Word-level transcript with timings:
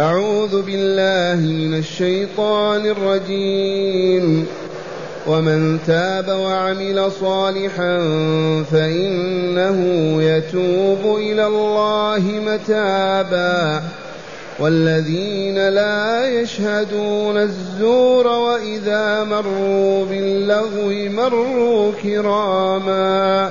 أعوذ 0.00 0.62
بالله 0.62 1.46
من 1.46 1.78
الشيطان 1.78 2.86
الرجيم. 2.86 4.46
ومن 5.26 5.78
تاب 5.86 6.28
وعمل 6.28 7.12
صالحا 7.20 7.98
فإنه 8.72 9.78
يتوب 10.22 11.16
إلى 11.16 11.46
الله 11.46 12.22
متابا. 12.46 13.82
والذين 14.60 15.68
لا 15.68 16.30
يشهدون 16.40 17.36
الزور 17.36 18.26
وإذا 18.26 19.24
مروا 19.24 20.04
باللغو 20.04 20.90
مروا 20.90 21.92
كراما. 22.02 23.50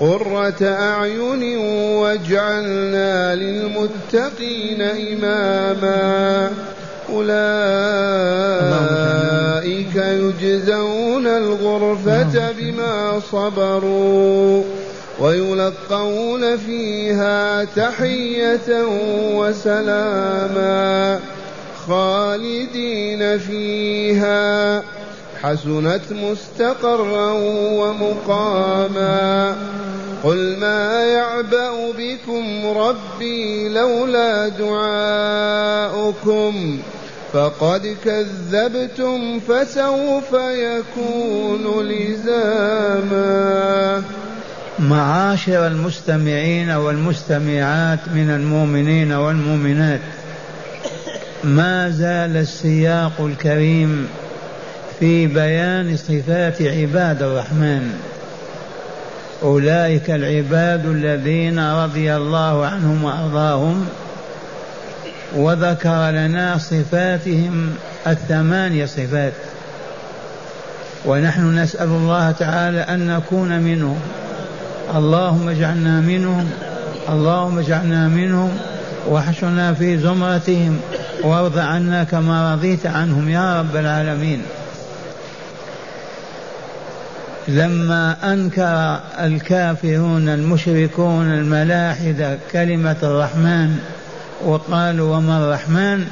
قرة 0.00 0.62
أعين 0.62 1.58
واجعلنا 1.96 3.34
للمتقين 3.34 4.82
إماما. 4.82 6.50
أولئك 7.12 7.30
يجزون 9.96 11.26
الغرفة 11.26 12.52
بما 12.58 13.20
صبروا 13.32 14.62
ويلقون 15.20 16.56
فيها 16.56 17.64
تحية 17.64 18.84
وسلاما 19.34 21.20
خالدين 21.86 23.38
فيها. 23.38 24.82
حسنت 25.42 26.12
مستقرا 26.12 27.32
ومقاما 27.72 29.56
قل 30.24 30.56
ما 30.60 31.04
يعبأ 31.04 31.92
بكم 31.98 32.66
ربي 32.78 33.68
لولا 33.68 34.48
دعاؤكم 34.48 36.10
فقد 37.32 37.96
كذبتم 38.04 39.40
فسوف 39.40 40.32
يكون 40.52 41.88
لزاما. 41.88 43.40
معاشر 44.78 45.66
المستمعين 45.66 46.70
والمستمعات 46.70 47.98
من 48.14 48.30
المؤمنين 48.30 49.12
والمؤمنات 49.12 50.00
ما 51.44 51.90
زال 51.90 52.36
السياق 52.36 53.12
الكريم 53.20 54.08
في 55.00 55.26
بيان 55.26 55.96
صفات 55.96 56.62
عباد 56.62 57.22
الرحمن. 57.22 58.00
أولئك 59.42 60.10
العباد 60.10 60.86
الذين 60.86 61.58
رضي 61.58 62.16
الله 62.16 62.66
عنهم 62.66 63.04
وأرضاهم 63.04 63.86
وذكر 65.36 66.10
لنا 66.10 66.58
صفاتهم 66.58 67.74
الثمانية 68.06 68.86
صفات. 68.86 69.32
ونحن 71.04 71.58
نسأل 71.58 71.88
الله 71.88 72.30
تعالى 72.30 72.80
أن 72.80 73.06
نكون 73.06 73.58
منهم. 73.60 74.00
اللهم 74.94 75.48
اجعلنا 75.48 76.00
منهم. 76.00 76.50
اللهم 77.08 77.58
اجعلنا 77.58 78.08
منهم. 78.08 78.58
واحشرنا 79.08 79.74
في 79.74 79.98
زمرتهم. 79.98 80.80
وارض 81.22 81.58
عنا 81.58 82.04
كما 82.04 82.54
رضيت 82.54 82.86
عنهم 82.86 83.28
يا 83.28 83.60
رب 83.60 83.76
العالمين. 83.76 84.42
لما 87.48 88.16
انكر 88.32 89.00
الكافرون 89.26 90.28
المشركون 90.28 91.32
الملاحدة 91.32 92.38
كلمة 92.52 92.96
الرحمن 93.02 93.78
وقالوا 94.44 95.16
وما 95.16 95.38
الرحمن 95.38 96.04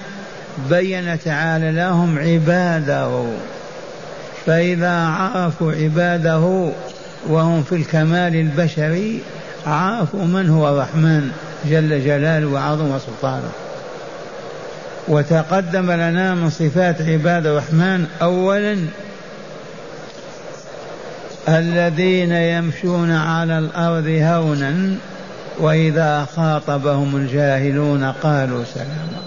بين 0.70 1.18
تعالى 1.24 1.72
لهم 1.72 2.18
عباده. 2.18 3.24
فإذا 4.46 4.92
عرفوا 4.92 5.72
عباده 5.72 6.70
وهم 7.28 7.62
في 7.62 7.74
الكمال 7.74 8.34
البشري 8.34 9.20
عرفوا 9.66 10.24
من 10.24 10.50
هو 10.50 10.68
الرحمن 10.68 11.30
جل 11.64 12.04
جلاله 12.04 12.46
وعظم 12.46 12.98
سلطانه. 12.98 13.50
وتقدم 15.08 15.92
لنا 15.92 16.34
من 16.34 16.50
صفات 16.50 17.02
عباد 17.02 17.46
الرحمن 17.46 18.06
اولا 18.22 18.76
الذين 21.48 22.32
يمشون 22.32 23.10
على 23.10 23.58
الأرض 23.58 24.06
هونا 24.06 24.94
وإذا 25.58 26.26
خاطبهم 26.36 27.16
الجاهلون 27.16 28.04
قالوا 28.04 28.64
سلاما. 28.74 29.22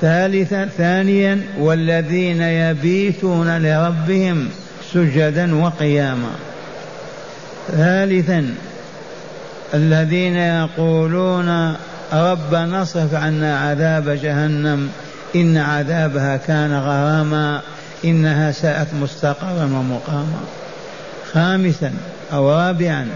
ثالثا 0.00 0.68
ثانيا 0.78 1.40
والذين 1.58 2.42
يبيتون 2.42 3.58
لربهم 3.58 4.48
سجدا 4.92 5.54
وقياما. 5.64 6.30
ثالثا 7.68 8.54
الذين 9.74 10.36
يقولون 10.36 11.76
ربنا 12.12 12.82
اصرف 12.82 13.14
عنا 13.14 13.58
عذاب 13.58 14.08
جهنم 14.08 14.88
إن 15.36 15.56
عذابها 15.56 16.36
كان 16.36 16.78
غراما 16.78 17.60
إنها 18.04 18.52
ساءت 18.52 18.88
مستقرا 19.02 19.64
ومقاما. 19.64 20.65
خامسا 21.32 21.92
أو 22.32 22.50
رابعا 22.50 23.06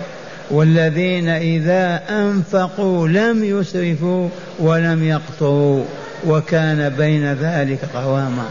والذين 0.50 1.28
إذا 1.28 2.02
أنفقوا 2.10 3.08
لم 3.08 3.44
يسرفوا 3.44 4.28
ولم 4.58 5.04
يقتروا 5.04 5.84
وكان 6.26 6.88
بين 6.88 7.32
ذلك 7.32 7.78
قواما. 7.94 8.46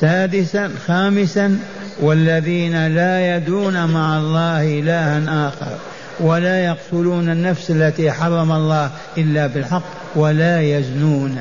سادسا 0.00 0.70
خامسا 0.86 1.58
والذين 2.00 2.86
لا 2.86 3.36
يدون 3.36 3.86
مع 3.86 4.18
الله 4.18 4.78
إلها 4.80 5.48
آخر 5.48 5.76
ولا 6.20 6.64
يقتلون 6.64 7.28
النفس 7.28 7.70
التي 7.70 8.12
حرم 8.12 8.52
الله 8.52 8.90
إلا 9.18 9.46
بالحق 9.46 9.82
ولا 10.16 10.60
يزنون. 10.60 11.38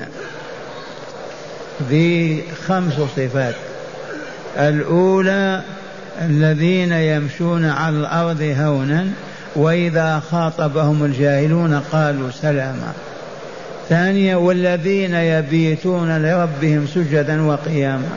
ذي 1.90 2.44
خمس 2.68 2.94
صفات. 2.94 3.56
الأولى 4.58 5.62
الذين 6.22 6.92
يمشون 6.92 7.66
على 7.66 7.98
الأرض 7.98 8.42
هونا 8.42 9.08
وإذا 9.56 10.22
خاطبهم 10.32 11.06
الجاهلون 11.06 11.80
قالوا 11.92 12.32
سلاما. 12.42 12.94
ثانيا 13.90 14.36
والذين 14.36 15.14
يبيتون 15.14 16.18
لربهم 16.18 16.88
سجدا 16.88 17.42
وقياما. 17.42 18.10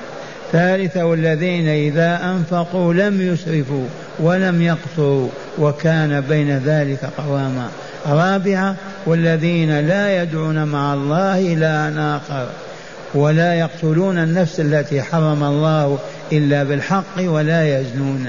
ثالثا 0.52 1.02
والذين 1.02 1.68
إذا 1.68 2.20
أنفقوا 2.24 2.94
لم 2.94 3.20
يسرفوا 3.20 3.84
ولم 4.18 4.62
يقصروا 4.62 5.28
وكان 5.58 6.20
بين 6.20 6.58
ذلك 6.58 7.10
قواما. 7.18 7.68
رابعة 8.06 8.74
والذين 9.06 9.80
لا 9.80 10.22
يدعون 10.22 10.64
مع 10.64 10.94
الله 10.94 11.52
إلها 11.52 12.16
آخر 12.16 12.46
ولا 13.14 13.54
يقتلون 13.54 14.18
النفس 14.18 14.60
التي 14.60 15.02
حرم 15.02 15.44
الله 15.44 15.98
إلا 16.32 16.62
بالحق 16.62 17.18
ولا 17.18 17.80
يزنون. 17.80 18.26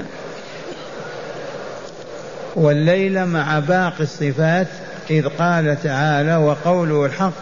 والليل 2.55 3.25
مع 3.25 3.59
باقي 3.59 3.99
الصفات 3.99 4.67
إذ 5.09 5.27
قال 5.27 5.77
تعالى 5.83 6.35
وقوله 6.35 7.05
الحق 7.05 7.33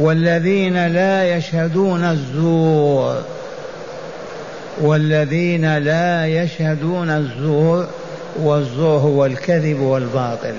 والذين 0.00 0.86
لا 0.86 1.36
يشهدون 1.36 2.04
الزور. 2.04 3.22
والذين 4.80 5.78
لا 5.78 6.26
يشهدون 6.26 7.10
الزور 7.10 7.86
والزور 8.36 8.98
هو 8.98 9.26
الكذب 9.26 9.80
والباطل. 9.80 10.54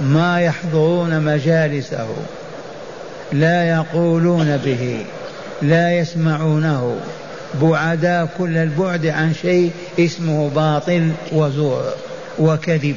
ما 0.00 0.40
يحضرون 0.40 1.20
مجالسه 1.20 2.06
لا 3.32 3.68
يقولون 3.68 4.56
به. 4.56 5.04
لا 5.62 5.98
يسمعونه. 5.98 6.96
بعداء 7.62 8.28
كل 8.38 8.56
البعد 8.56 9.06
عن 9.06 9.34
شيء 9.34 9.70
اسمه 9.98 10.48
باطل 10.48 11.10
وزور 11.32 11.84
وكذب. 12.38 12.96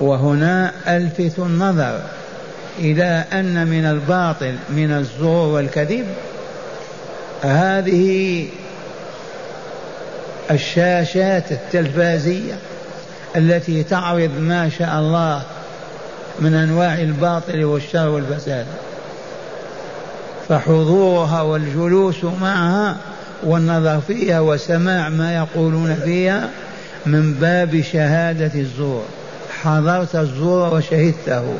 وهنا 0.00 0.72
ألفت 0.88 1.38
النظر 1.38 2.00
إلى 2.78 3.24
أن 3.32 3.66
من 3.66 3.84
الباطل 3.84 4.54
من 4.70 4.92
الزور 4.92 5.54
والكذب. 5.54 6.06
هذه 7.42 8.46
الشاشات 10.50 11.52
التلفازية 11.52 12.54
التي 13.36 13.82
تعرض 13.82 14.30
ما 14.38 14.68
شاء 14.78 14.98
الله 14.98 15.42
من 16.40 16.54
أنواع 16.54 16.94
الباطل 16.94 17.64
والشر 17.64 18.08
والفساد. 18.08 18.66
فحضورها 20.48 21.42
والجلوس 21.42 22.24
معها 22.24 22.96
والنظر 23.42 24.00
فيها 24.00 24.40
وسماع 24.40 25.08
ما 25.08 25.36
يقولون 25.36 25.94
فيها 26.04 26.48
من 27.06 27.34
باب 27.34 27.80
شهادة 27.92 28.60
الزور. 28.60 29.04
حضرت 29.62 30.16
الزور 30.16 30.74
وشهدته. 30.74 31.54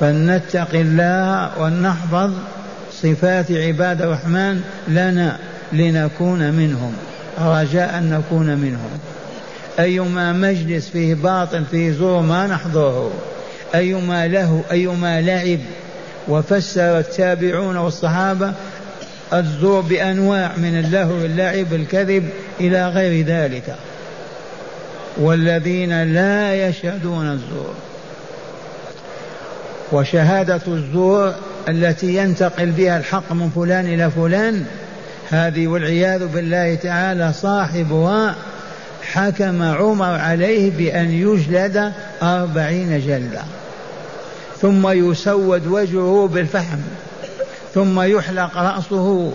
فلنتق 0.00 0.68
الله 0.74 1.50
ولنحفظ 1.58 2.30
صفات 2.92 3.52
عباد 3.52 4.02
الرحمن 4.02 4.62
لنا 4.88 5.38
لنكون 5.72 6.52
منهم. 6.52 6.92
رجاء 7.40 7.98
أن 7.98 8.10
نكون 8.10 8.46
منهم. 8.46 8.90
أيما 9.78 10.32
مجلس 10.32 10.88
فيه 10.88 11.14
باطل 11.14 11.64
فيه 11.70 11.92
زور 11.92 12.20
ما 12.20 12.46
نحضره. 12.46 13.10
أيما 13.74 14.26
له 14.26 14.62
أيما 14.70 15.20
لعب 15.20 15.58
وفسر 16.28 16.98
التابعون 16.98 17.76
والصحابة 17.76 18.52
الزور 19.32 19.80
بأنواع 19.80 20.56
من 20.56 20.78
اللهو 20.78 21.24
اللعب 21.24 21.74
الكذب 21.74 22.28
إلى 22.60 22.88
غير 22.88 23.26
ذلك. 23.26 23.74
والذين 25.16 26.02
لا 26.02 26.68
يشهدون 26.68 27.32
الزور. 27.32 27.74
وشهادة 29.92 30.60
الزور 30.68 31.34
التي 31.68 32.16
ينتقل 32.16 32.70
بها 32.70 32.98
الحق 32.98 33.32
من 33.32 33.50
فلان 33.50 33.86
إلى 33.86 34.10
فلان 34.10 34.64
هذه 35.30 35.66
والعياذ 35.66 36.26
بالله 36.26 36.74
تعالى 36.74 37.32
صاحبها 37.32 38.34
حكم 39.12 39.62
عمر 39.62 40.04
عليه 40.04 40.70
بأن 40.70 41.10
يجلد 41.10 41.92
أربعين 42.22 43.00
جلدة. 43.00 43.42
ثم 44.62 44.88
يسود 44.88 45.66
وجهه 45.66 46.28
بالفحم 46.32 46.78
ثم 47.74 48.00
يحلق 48.00 48.56
رأسه 48.56 49.32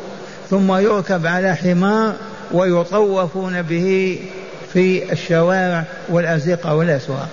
ثم 0.49 0.73
يركب 0.73 1.25
على 1.25 1.55
حمار 1.55 2.13
ويطوفون 2.51 3.61
به 3.61 4.19
في 4.73 5.11
الشوارع 5.11 5.83
والأزقة 6.09 6.75
والأسواق. 6.75 7.29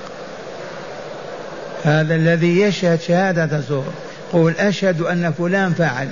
هذا 1.84 2.14
الذي 2.14 2.60
يشهد 2.60 3.00
شهادة 3.00 3.60
زور 3.60 3.92
قول 4.32 4.52
أشهد 4.58 5.00
أن 5.00 5.32
فلان 5.38 5.72
فعل 5.72 6.08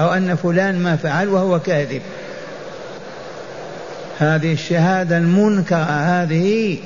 أو 0.00 0.12
أن 0.12 0.36
فلان 0.36 0.82
ما 0.82 0.96
فعل 0.96 1.28
وهو 1.28 1.60
كاذب. 1.60 2.02
هذه 4.18 4.52
الشهادة 4.52 5.16
المنكرة 5.16 5.84
هذه 5.84 6.78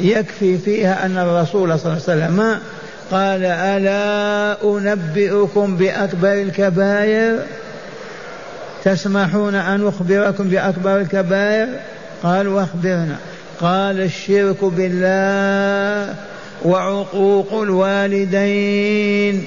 يكفي 0.00 0.58
فيها 0.58 1.06
أن 1.06 1.18
الرسول 1.18 1.78
صلى 1.78 1.92
الله 1.92 2.02
عليه 2.08 2.24
وسلم 2.24 2.60
قال 3.12 3.44
ألا 3.44 4.56
أنبئكم 4.64 5.76
بأكبر 5.76 6.32
الكبائر؟ 6.32 7.38
تسمحون 8.84 9.54
أن 9.54 9.88
أخبركم 9.88 10.48
بأكبر 10.48 11.00
الكبائر؟ 11.00 11.68
قال 12.22 12.48
وأخبرنا. 12.48 13.16
قال 13.60 14.00
الشرك 14.00 14.64
بالله 14.64 16.14
وعقوق 16.64 17.62
الوالدين. 17.62 19.44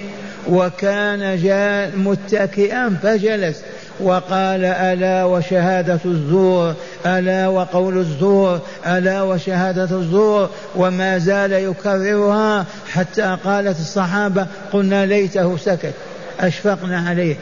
وكان 0.49 1.43
جاء 1.43 1.91
متكئا 1.97 2.97
فجلس. 3.03 3.61
وقال 3.99 4.65
ألا 4.65 5.23
وشهادة 5.23 5.99
الزور 6.05 6.73
ألا 7.05 7.47
وقول 7.47 7.97
الزور 7.97 8.59
ألا 8.87 9.21
وشهادة 9.21 9.97
الزور 9.97 10.49
وما 10.75 11.17
زال 11.17 11.51
يكررها 11.51 12.65
حتى 12.91 13.37
قالت 13.43 13.79
الصحابة 13.79 14.47
قلنا 14.73 15.05
ليته 15.05 15.57
سكت 15.57 15.93
أشفقنا 16.39 17.09
عليه. 17.09 17.35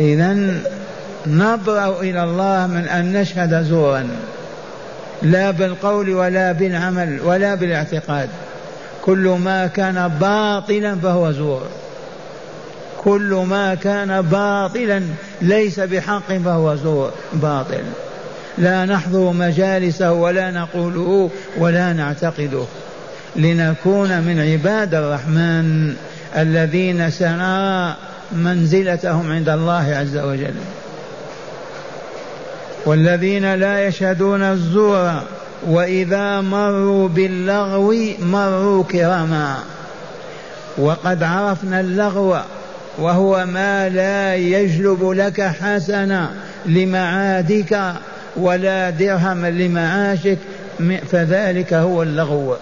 إذا 0.00 0.36
نبرأ 1.26 2.00
إلى 2.00 2.24
الله 2.24 2.66
من 2.66 2.88
أن 2.88 3.12
نشهد 3.12 3.62
زورا 3.62 4.08
لا 5.22 5.50
بالقول 5.50 6.10
ولا 6.10 6.52
بالعمل 6.52 7.20
ولا 7.24 7.54
بالاعتقاد 7.54 8.28
كل 9.04 9.36
ما 9.44 9.66
كان 9.66 10.08
باطلا 10.20 10.96
فهو 10.96 11.32
زور. 11.32 11.62
كل 13.04 13.44
ما 13.48 13.74
كان 13.74 14.22
باطلا 14.22 15.02
ليس 15.42 15.80
بحق 15.80 16.32
فهو 16.44 16.76
زور 16.76 17.10
باطل. 17.32 17.82
لا 18.58 18.84
نحضر 18.84 19.32
مجالسه 19.32 20.12
ولا 20.12 20.50
نقوله 20.50 21.30
ولا 21.58 21.92
نعتقده. 21.92 22.64
لنكون 23.36 24.08
من 24.08 24.40
عباد 24.52 24.94
الرحمن 24.94 25.94
الذين 26.36 27.10
سنرى 27.10 27.96
منزلتهم 28.32 29.32
عند 29.32 29.48
الله 29.48 29.94
عز 29.94 30.16
وجل. 30.16 30.54
والذين 32.86 33.54
لا 33.54 33.86
يشهدون 33.86 34.42
الزور 34.42 35.22
وإذا 35.66 36.40
مروا 36.40 37.08
باللغو 37.08 37.94
مروا 38.20 38.84
كراما. 38.84 39.56
وقد 40.78 41.22
عرفنا 41.22 41.80
اللغو 41.80 42.36
وهو 42.98 43.46
ما 43.46 43.88
لا 43.88 44.36
يجلب 44.36 45.10
لك 45.10 45.40
حسنة 45.40 46.30
لمعادك 46.66 47.92
ولا 48.36 48.90
درهم 48.90 49.46
لمعاشك 49.46 50.38
فذلك 51.10 51.74
هو 51.74 52.02
اللغو. 52.02 52.56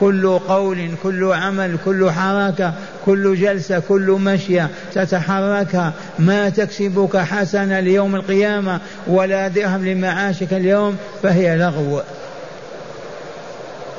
كل 0.00 0.38
قول 0.38 0.90
كل 1.02 1.32
عمل 1.32 1.76
كل 1.84 2.10
حركة 2.10 2.72
كل 3.06 3.36
جلسة 3.36 3.82
كل 3.88 4.10
مشية 4.10 4.68
تتحركها 4.94 5.92
ما 6.18 6.48
تكسبك 6.48 7.16
حسنة 7.16 7.80
ليوم 7.80 8.14
القيامة 8.16 8.80
ولا 9.06 9.48
درهم 9.48 9.86
لمعاشك 9.86 10.52
اليوم 10.52 10.96
فهي 11.22 11.56
لغو. 11.56 12.00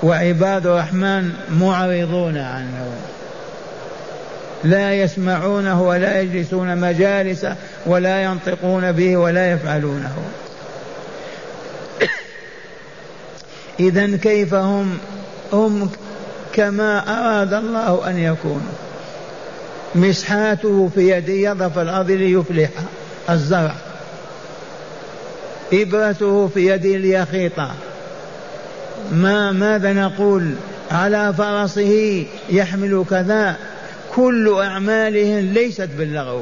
وعباد 0.04 0.68
الرحمن 0.68 1.31
معرضون 1.60 2.38
عنه. 2.38 2.92
لا 4.63 4.94
يسمعونه 4.94 5.81
ولا 5.81 6.22
يجلسون 6.22 6.78
مجالسه 6.78 7.56
ولا 7.86 8.24
ينطقون 8.24 8.91
به 8.91 9.18
ولا 9.18 9.51
يفعلونه. 9.51 10.15
إذا 13.80 14.18
كيف 14.18 14.53
هم؟ 14.53 14.98
هم 15.53 15.89
كما 16.53 17.00
أراد 17.08 17.53
الله 17.53 18.10
أن 18.10 18.18
يكونوا. 18.18 18.72
مسحاته 19.96 20.89
في 20.96 21.10
يده 21.10 21.34
يضع 21.34 21.70
في 21.70 21.82
الأرض 21.82 22.12
ليفلح 22.12 22.70
الزرع. 23.30 23.75
إبرته 25.74 26.48
في 26.48 26.68
يده 26.68 26.98
ليخيط. 26.98 27.60
ما 29.12 29.51
ماذا 29.51 29.94
نقول؟ 29.94 30.51
على 30.91 31.34
فرسه 31.38 32.25
يحمل 32.50 33.06
كذا. 33.10 33.56
كل 34.15 34.56
أعمالهم 34.62 35.53
ليست 35.53 35.89
باللغو. 35.98 36.41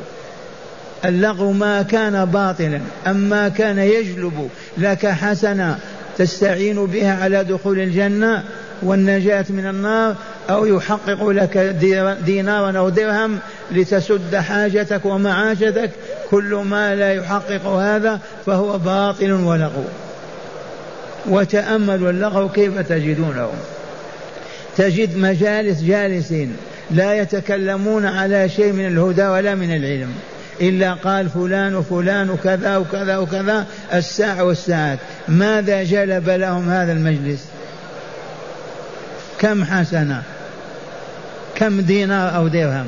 اللغو 1.06 1.52
ما 1.52 1.82
كان 1.82 2.26
باطلا 2.26 2.80
أما 3.08 3.50
كان 3.50 3.80
يجلب. 3.80 4.50
لك 4.78 5.06
حسنة 5.06 5.80
تستعين 6.18 6.86
بها 6.86 7.24
على 7.24 7.44
دخول 7.44 7.80
الجنة 7.80 8.44
والنجاة 8.82 9.46
من 9.50 9.66
النار 9.66 10.16
أو 10.50 10.66
يحقق 10.66 11.28
لك 11.28 11.58
دينارا 12.26 12.78
أو 12.80 12.90
درهم 12.90 13.40
لتسد 13.72 14.36
حاجتك 14.36 15.06
ومعاشتك. 15.06 15.92
كل 16.30 16.56
ما 16.56 16.96
لا 16.96 17.14
يحقق 17.14 17.68
هذا 17.68 18.20
فهو 18.46 18.78
باطل 18.78 19.32
ولغو. 19.32 19.84
وتأملوا 21.28 22.10
اللغو 22.10 22.50
كيف 22.50 22.80
تجدونه؟ 22.80 23.50
تجد 24.78 25.18
مجالس 25.18 25.82
جالسين. 25.82 26.58
لا 26.92 27.14
يتكلمون 27.14 28.06
على 28.06 28.50
شيء 28.50 28.72
من 28.72 28.88
الهدى 28.88 29.24
ولا 29.24 29.56
من 29.56 29.76
العلم. 29.76 30.14
إلا 30.62 30.94
قال 30.94 31.30
فلان 31.30 31.76
وفلان 31.76 32.30
وكذا 32.30 32.78
وكذا 32.78 33.18
وكذا 33.18 33.66
الساعة 33.94 34.44
والساعات. 34.44 35.00
ماذا 35.28 35.84
جلب 35.84 36.30
لهم 36.30 36.70
هذا 36.70 36.92
المجلس؟ 36.92 37.46
كم 39.40 39.64
حسنة؟ 39.64 40.24
كم 41.56 41.82
دينار 41.82 42.36
أو 42.36 42.48
درهم؟ 42.48 42.88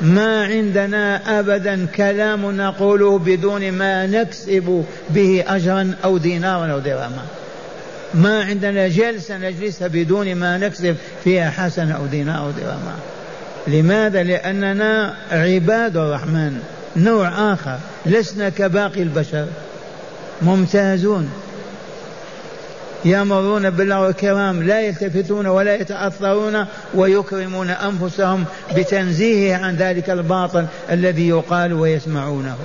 ما 0.00 0.44
عندنا 0.44 1.40
أبدا 1.40 1.86
كلام 1.86 2.56
نقوله 2.56 3.18
بدون 3.18 3.72
ما 3.72 4.06
نكسب 4.06 4.84
به 5.10 5.44
أجرا 5.48 5.94
أو 6.04 6.18
دينارا 6.18 6.72
أو 6.72 6.78
درهما. 6.78 7.24
ما 8.14 8.44
عندنا 8.44 8.88
جلسة 8.88 9.36
نجلسها 9.36 9.88
بدون 9.88 10.34
ما 10.34 10.58
نكسب 10.58 10.96
فيها 11.24 11.50
حسنة 11.50 11.96
أو 11.96 12.06
دينار 12.06 12.38
أو 12.38 12.50
درهما 12.50 12.94
لماذا؟ 13.66 14.22
لأننا 14.22 15.14
عباد 15.30 15.96
الرحمن 15.96 16.62
نوع 16.96 17.52
آخر 17.52 17.78
لسنا 18.06 18.48
كباقي 18.48 19.02
البشر 19.02 19.46
ممتازون 20.42 21.30
يمرون 23.04 23.70
بالله 23.70 24.08
الكرام 24.08 24.62
لا 24.62 24.80
يلتفتون 24.80 25.46
ولا 25.46 25.74
يتأثرون 25.74 26.66
ويكرمون 26.94 27.70
أنفسهم 27.70 28.44
بتنزيهه 28.76 29.56
عن 29.56 29.76
ذلك 29.76 30.10
الباطل 30.10 30.66
الذي 30.90 31.28
يقال 31.28 31.72
ويسمعونه. 31.72 32.56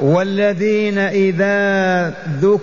والذين 0.00 0.98
إذا 0.98 2.08
ذك 2.42 2.60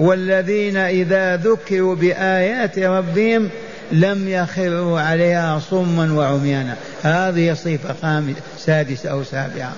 والذين 0.00 0.76
إذا 0.76 1.36
ذكروا 1.36 1.94
بآيات 1.94 2.78
ربهم 2.78 3.48
لم 3.92 4.28
يخروا 4.28 5.00
عليها 5.00 5.58
صما 5.70 6.12
وعميانا. 6.12 6.76
هذه 7.02 7.54
صفة 7.54 7.94
خامسة 8.02 8.40
سادسة 8.58 9.10
أو 9.10 9.24
سابعة. 9.24 9.72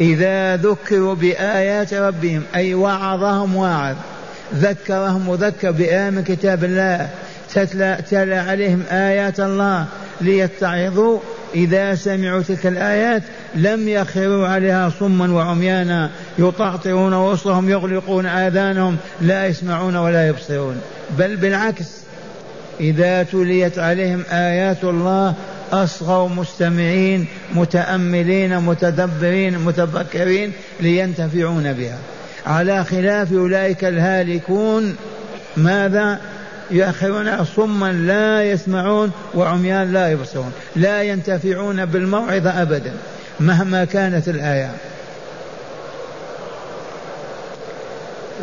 إذا 0.00 0.56
ذكروا 0.56 1.14
بآيات 1.14 1.94
ربهم 1.94 2.42
أي 2.54 2.74
وعظهم 2.74 3.56
واعظ 3.56 3.96
ذكرهم 4.54 5.30
مذكر 5.30 5.70
بآية 5.70 6.10
من 6.10 6.24
كتاب 6.24 6.64
الله 6.64 7.08
تتلى, 7.54 7.98
تتلى 8.06 8.34
عليهم 8.34 8.82
آيات 8.90 9.40
الله 9.40 9.86
ليتعظوا 10.20 11.18
إذا 11.56 11.94
سمعوا 11.94 12.42
تلك 12.42 12.66
الآيات 12.66 13.22
لم 13.54 13.88
يخروا 13.88 14.48
عليها 14.48 14.92
صما 15.00 15.32
وعميانا 15.32 16.10
يطعطرون 16.38 17.14
وسطهم 17.14 17.70
يغلقون 17.70 18.26
آذانهم 18.26 18.96
لا 19.20 19.46
يسمعون 19.46 19.96
ولا 19.96 20.28
يبصرون. 20.28 20.80
بل 21.18 21.36
بالعكس 21.36 21.88
إذا 22.80 23.22
تليت 23.22 23.78
عليهم 23.78 24.22
آيات 24.30 24.84
الله 24.84 25.34
أصغوا 25.72 26.28
مستمعين 26.28 27.26
متأملين 27.54 28.58
متدبرين 28.58 29.58
متفكرين 29.58 30.52
لينتفعون 30.80 31.72
بها. 31.72 31.98
على 32.46 32.84
خلاف 32.84 33.32
أولئك 33.32 33.84
الهالكون 33.84 34.96
ماذا؟ 35.56 36.20
يؤخرون 36.70 37.44
صما 37.44 37.92
لا 37.92 38.44
يسمعون 38.44 39.12
وعميان 39.34 39.92
لا 39.92 40.10
يبصرون 40.10 40.52
لا 40.76 41.02
ينتفعون 41.02 41.84
بالموعظة 41.84 42.62
أبدا 42.62 42.92
مهما 43.40 43.84
كانت 43.84 44.28
الآية. 44.28 44.70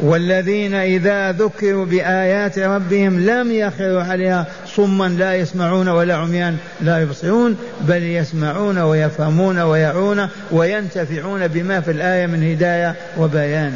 والذين 0.01 0.73
إذا 0.73 1.31
ذكروا 1.31 1.85
بآيات 1.85 2.59
ربهم 2.59 3.19
لم 3.19 3.51
يخروا 3.51 4.03
عليها 4.03 4.45
صما 4.75 5.07
لا 5.07 5.35
يسمعون 5.35 5.87
ولا 5.87 6.15
عميان 6.15 6.57
لا 6.81 7.01
يبصرون 7.01 7.57
بل 7.81 8.03
يسمعون 8.03 8.77
ويفهمون 8.77 9.59
ويعون 9.59 10.27
وينتفعون 10.51 11.47
بما 11.47 11.81
في 11.81 11.91
الآية 11.91 12.25
من 12.25 12.51
هداية 12.51 12.95
وبيان 13.17 13.73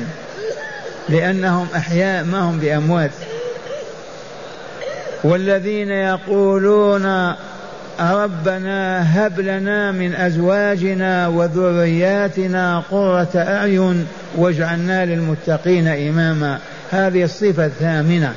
لأنهم 1.10 1.68
أحياء 1.76 2.24
ما 2.24 2.40
هم 2.40 2.60
بأموات. 2.60 3.12
والذين 5.24 5.92
يقولون 5.92 7.34
ربنا 8.00 9.04
هب 9.26 9.40
لنا 9.40 9.92
من 9.92 10.16
أزواجنا 10.16 11.28
وذرياتنا 11.28 12.84
قرة 12.92 13.30
أعين 13.36 14.08
واجعلنا 14.36 15.06
للمتقين 15.06 15.88
إماما. 15.88 16.60
هذه 16.92 17.24
الصفة 17.24 17.66
الثامنة. 17.66 18.34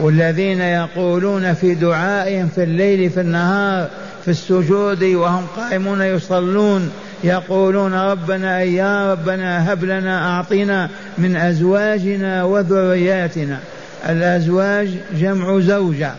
والذين 0.00 0.60
يقولون 0.60 1.54
في 1.54 1.74
دعائهم 1.74 2.48
في 2.48 2.62
الليل 2.62 3.10
في 3.10 3.20
النهار 3.20 3.88
في 4.24 4.30
السجود 4.30 5.04
وهم 5.04 5.46
قائمون 5.56 6.02
يصلون 6.02 6.90
يقولون 7.24 7.94
ربنا 7.94 8.62
يا 8.62 9.12
ربنا 9.12 9.72
هب 9.72 9.84
لنا 9.84 10.36
أعطنا 10.36 10.88
من 11.18 11.36
أزواجنا 11.36 12.44
وذرياتنا. 12.44 13.58
الأزواج 14.08 14.88
جمع 15.14 15.60
زوجة 15.60 16.12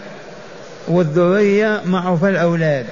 والذرية 0.88 1.82
معروف 1.86 2.26
الأولاد 2.26 2.86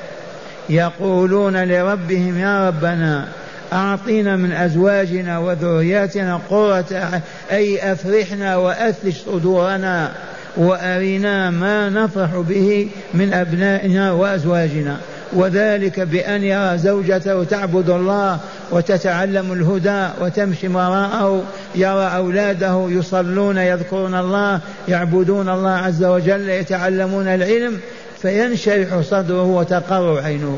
يقولون 0.70 1.64
لربهم 1.64 2.40
يا 2.40 2.68
ربنا 2.68 3.28
أعطينا 3.74 4.36
من 4.36 4.52
أزواجنا 4.52 5.40
وذرياتنا 5.40 6.40
قرة 6.50 7.22
أي 7.52 7.92
أفرحنا 7.92 8.56
وأثلج 8.58 9.16
صدورنا 9.26 10.12
وأرنا 10.58 11.50
ما 11.50 11.90
نفرح 11.90 12.30
به 12.36 12.88
من 13.14 13.34
أبنائنا 13.34 14.12
وأزواجنا. 14.12 14.98
وذلك 15.36 16.00
بأن 16.00 16.44
يرى 16.44 16.78
زوجته 16.78 17.44
تعبد 17.44 17.90
الله 17.90 18.40
وتتعلم 18.72 19.54
الهدى 19.54 20.08
وتمشي 20.22 20.68
وراءه 20.68 21.44
يرى 21.76 22.16
أولاده 22.16 22.88
يصلون 22.90 23.58
يذكرون 23.58 24.16
الله 24.16 24.60
يعبدون 24.88 25.50
الله 25.50 25.70
عز 25.70 26.04
وجل 26.04 26.50
يتعلمون 26.50 27.28
العلم 27.28 27.80
فينشرح 28.22 29.02
صدره 29.02 29.44
وتقر 29.44 30.20
عينه. 30.20 30.58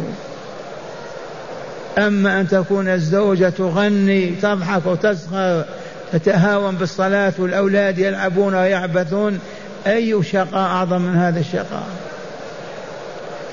أما 1.98 2.39
أن 2.39 2.48
تكون 2.48 2.88
الزوجة 2.88 3.50
تغني 3.50 4.36
تضحك 4.41 4.86
وتسخر 4.86 5.65
تتهاون 6.13 6.75
بالصلاة 6.75 7.34
والأولاد 7.38 8.00
يلعبون 8.00 8.55
ويعبثون 8.55 9.39
أي 9.88 10.24
شقاء 10.24 10.55
أعظم 10.55 11.01
من 11.01 11.15
هذا 11.15 11.39
الشقاء؟ 11.39 12.05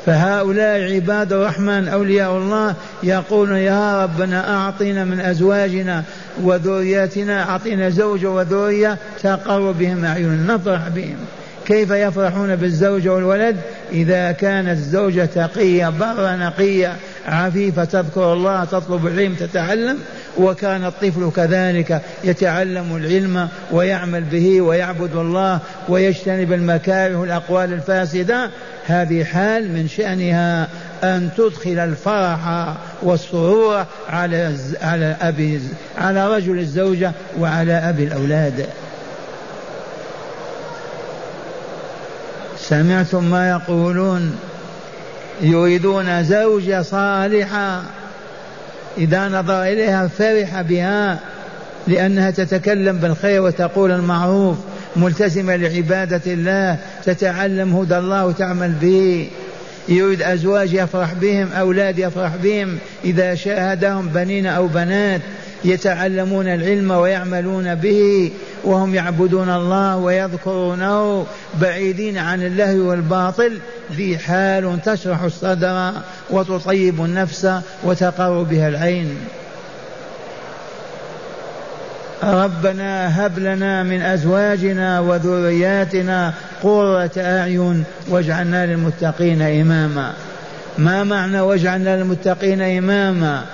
فهؤلاء 0.07 0.95
عباد 0.95 1.33
الرحمن 1.33 1.89
أولياء 1.89 2.37
الله 2.37 2.75
يقولون 3.03 3.57
يا 3.57 4.03
ربنا 4.03 4.57
أعطنا 4.57 5.05
من 5.05 5.21
أزواجنا 5.21 6.03
وذرياتنا 6.43 7.51
أعطنا 7.51 7.91
زوج 7.91 8.27
وذرية 8.27 8.99
تقر 9.23 9.73
بهم 9.73 10.05
أعيننا 10.05 10.55
نفرح 10.55 10.89
بهم. 10.89 11.17
كيف 11.67 11.91
يفرحون 11.91 12.57
بالزوجة 12.57 13.13
والولد؟ 13.13 13.57
إذا 13.93 14.33
كانت 14.33 14.69
الزوجة 14.69 15.25
تقية 15.25 15.89
برة 15.89 16.37
نقية 16.37 16.97
عفيفة 17.27 17.85
تذكر 17.85 18.33
الله 18.33 18.65
تطلب 18.65 19.07
العلم 19.07 19.35
تتعلم 19.35 19.99
وكان 20.39 20.85
الطفل 20.85 21.31
كذلك 21.37 22.03
يتعلم 22.25 22.97
العلم 22.97 23.49
ويعمل 23.73 24.25
به 24.25 24.61
ويعبد 24.61 25.17
الله 25.17 25.59
ويجتنب 25.89 26.53
المكاره 26.53 27.25
الأقوال 27.25 27.73
الفاسدة. 27.73 28.51
هذه 28.87 29.25
حال 29.25 29.73
من 29.73 29.89
شأنها 29.89 30.69
أن 31.05 31.31
تدخل 31.37 31.79
الفرح 31.79 32.75
والسرور 33.03 33.85
على 34.09 34.57
على 34.83 35.17
أبي 35.21 35.61
على 35.99 36.37
رجل 36.37 36.59
الزوجة 36.59 37.13
وعلى 37.39 37.73
أبي 37.73 38.05
الأولاد. 38.05 38.67
سمعتم 42.59 43.25
ما 43.25 43.51
يقولون. 43.51 44.39
يريدون 45.41 46.25
زوجة 46.25 46.83
صالحة 46.83 47.83
إذا 48.99 49.29
نظر 49.29 49.63
إليها 49.63 50.09
فرح 50.09 50.61
بها 50.61 51.19
لأنها 51.87 52.31
تتكلم 52.31 52.97
بالخير 52.97 53.43
وتقول 53.43 53.93
المعروف 53.93 54.57
ملتزمة 54.97 55.57
لعبادة 55.57 56.33
الله 56.33 56.79
تتعلم 57.05 57.77
هدى 57.77 57.99
الله 57.99 58.27
وتعمل 58.27 58.73
به. 58.81 59.29
يريد 59.89 60.23
أزواج 60.23 60.73
يفرح 60.73 61.13
بهم 61.13 61.53
أولاد 61.53 61.99
يفرح 61.99 62.37
بهم. 62.43 62.79
إذا 63.05 63.35
شاهدهم 63.35 64.09
بنين 64.09 64.47
أو 64.47 64.67
بنات 64.67 65.21
يتعلمون 65.65 66.47
العلم 66.47 66.91
ويعملون 66.91 67.75
به 67.75 68.33
وهم 68.65 68.95
يعبدون 68.95 69.51
الله 69.51 69.97
ويذكرونه 69.97 71.27
بعيدين 71.61 72.19
عن 72.19 72.43
اللهو 72.43 72.91
والباطل. 72.91 73.59
ذي 73.97 74.19
حال 74.19 74.79
تشرح 74.85 75.23
الصدر 75.23 75.93
وتطيب 76.31 77.05
النفس 77.05 77.49
وتقر 77.83 78.43
بها 78.43 78.69
العين. 78.69 79.17
ربنا 82.25 83.27
هب 83.27 83.39
لنا 83.39 83.83
من 83.83 84.03
أزواجنا 84.03 85.01
وذرياتنا 85.01 86.33
قرة 86.63 87.11
أعين 87.17 87.85
واجعلنا 88.09 88.67
للمتقين 88.67 89.43
إماما. 89.43 90.13
ما 90.79 91.05
معنى 91.05 91.41
واجعلنا 91.41 91.97
للمتقين 91.97 92.63
إماما؟ 92.63 93.45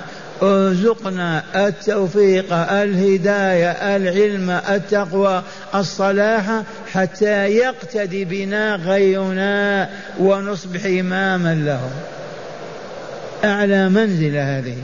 ارزقنا 0.42 1.42
التوفيق 1.56 2.52
الهداية 2.52 3.70
العلم 3.70 4.50
التقوى 4.50 5.42
الصلاح 5.74 6.62
حتى 6.92 7.46
يقتدي 7.46 8.24
بنا 8.24 8.76
غيرنا 8.76 9.88
ونصبح 10.20 10.84
إماما 10.84 11.54
له. 11.54 11.90
أعلى 13.44 13.88
منزلة 13.88 14.58
هذه. 14.58 14.76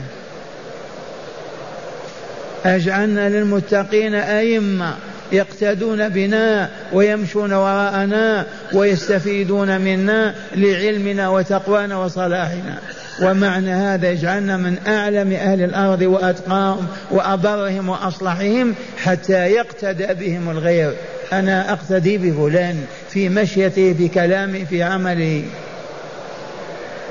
أجعلنا 2.65 3.29
للمتقين 3.29 4.15
أئمة 4.15 4.95
يقتدون 5.31 6.09
بنا 6.09 6.69
ويمشون 6.93 7.53
وراءنا 7.53 8.45
ويستفيدون 8.73 9.81
منا 9.81 10.35
لعلمنا 10.55 11.29
وتقوانا 11.29 11.97
وصلاحنا. 11.97 12.77
ومعنى 13.21 13.71
هذا 13.71 14.11
يجعلنا 14.11 14.57
من 14.57 14.77
أعلم 14.87 15.31
أهل 15.31 15.63
الأرض 15.63 16.01
وأتقاهم 16.01 16.87
وأبرهم 17.11 17.89
وأصلحهم 17.89 18.75
حتى 18.97 19.51
يقتدى 19.51 20.13
بهم 20.13 20.49
الغير. 20.49 20.93
أنا 21.33 21.73
أقتدي 21.73 22.17
بفلان 22.17 22.85
في 23.09 23.29
مشيته 23.29 23.93
في 23.93 24.07
كلامه 24.07 24.63
في 24.63 24.83
عمله 24.83 25.43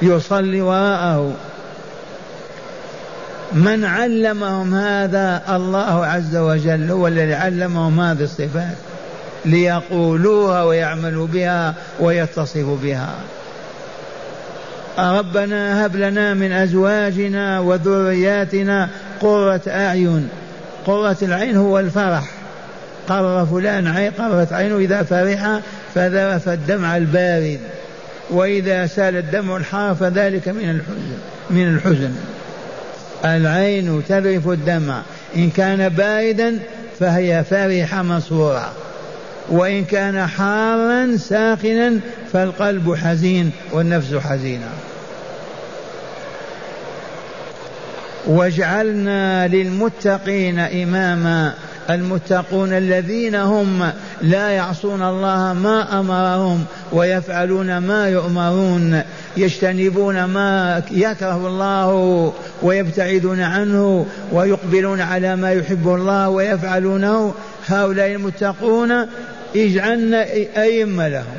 يصلي 0.03 0.61
وراءه. 0.61 1.33
من 3.53 3.85
علمهم 3.85 4.75
هذا 4.75 5.43
الله 5.49 6.07
عز 6.07 6.37
وجل 6.37 6.91
هو 6.91 7.09
الذي 7.09 7.35
علمهم 7.35 8.01
هذه 8.01 8.23
الصفات 8.23 8.77
ليقولوها 9.45 10.63
ويعملوا 10.63 11.27
بها 11.27 11.75
ويتصفوا 12.01 12.77
بها. 12.83 13.15
ربنا 14.99 15.87
هب 15.87 15.97
لنا 15.97 16.35
من 16.35 16.53
أزواجنا 16.53 17.61
وذرياتنا 17.61 18.89
قرة 19.21 19.61
أعين. 19.69 20.29
قرة 20.87 21.17
العين 21.23 21.57
هو 21.57 21.79
الفرح. 21.79 22.25
قرر 23.09 23.47
فلان 23.47 23.87
عين 23.87 24.11
قرت 24.11 24.53
عينه 24.53 24.77
إذا 24.77 25.03
فرح 25.03 25.61
فذرف 25.95 26.49
الدمع 26.49 26.97
البارد. 26.97 27.59
وإذا 28.31 28.87
سال 28.87 29.17
الدمع 29.17 29.57
الحار 29.57 29.95
فذلك 29.95 30.49
من 30.49 30.71
الحزن 30.71 31.19
من 31.51 31.75
الحزن. 31.75 32.15
العين 33.25 34.03
تذرف 34.09 34.49
الدمع. 34.49 35.03
إن 35.37 35.51
كان 35.51 35.89
باردا 35.89 36.59
فهي 37.01 37.45
فرحة 37.51 38.03
مسرورة 38.03 38.73
وإن 39.49 39.85
كان 39.85 40.27
حارا 40.27 41.17
ساخنا 41.17 42.01
فالقلب 42.33 42.95
حزين 42.95 43.51
والنفس 43.73 44.15
حزينة. 44.15 44.69
واجعلنا 48.27 49.49
للمتقين 49.49 50.59
إماما. 50.59 51.55
المتقون 51.91 52.73
الذين 52.73 53.35
هم 53.35 53.91
لا 54.23 54.49
يعصون 54.49 55.03
الله 55.03 55.53
ما 55.53 56.01
أمرهم 56.01 56.65
ويفعلون 56.93 57.79
ما 57.79 58.09
يؤمرون. 58.09 59.03
يجتنبون 59.37 60.25
ما 60.25 60.83
يكره 60.91 61.47
الله 61.47 62.33
ويبتعدون 62.63 63.41
عنه 63.41 64.07
ويقبلون 64.33 65.01
على 65.01 65.37
ما 65.37 65.53
يحب 65.53 65.89
الله 65.89 66.29
ويفعلونه. 66.29 67.35
هؤلاء 67.67 68.13
المتقون 68.13 69.07
اجعلنا 69.57 70.23
أئمة 70.57 71.09
لهم. 71.09 71.39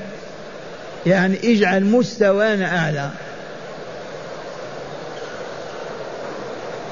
يعني 1.06 1.38
اجعل 1.44 1.86
مستوانا 1.86 2.78
أعلى. 2.78 3.10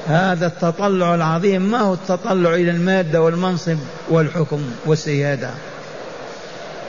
هذا 0.06 0.46
التطلع 0.46 1.14
العظيم. 1.14 1.62
ما 1.62 1.80
هو 1.80 1.94
التطلع 1.94 2.54
إلى 2.54 2.70
المادة 2.70 3.22
والمنصب 3.22 3.78
والحكم 4.08 4.62
والسيادة؟ 4.86 5.50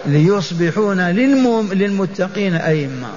ليصبحون 0.06 1.00
للمتقين 1.00 2.56
أئمة. 2.56 3.08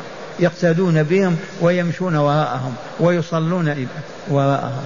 يقتدون 0.40 1.02
بهم 1.02 1.36
ويمشون 1.60 2.16
وراءهم 2.16 2.74
ويصلون 3.00 3.88
وراءهم. 4.28 4.84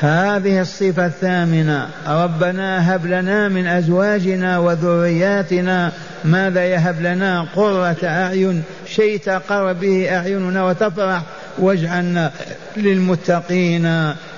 هذه 0.00 0.60
الصفة 0.60 1.06
الثامنة. 1.06 1.88
ربنا 2.06 2.94
هب 2.94 3.06
لنا 3.06 3.48
من 3.48 3.66
أزواجنا 3.66 4.58
وذرياتنا 4.58 5.92
ماذا 6.24 6.64
يهب 6.64 7.02
لنا؟ 7.02 7.46
قرة 7.56 7.96
أعين. 8.04 8.62
شيء 8.86 9.20
تقر 9.20 9.72
به 9.72 10.16
أعيننا 10.16 10.64
وتفرح. 10.64 11.22
واجعلنا 11.58 12.32
للمتقين 12.76 13.86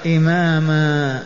إماما. 0.06 1.22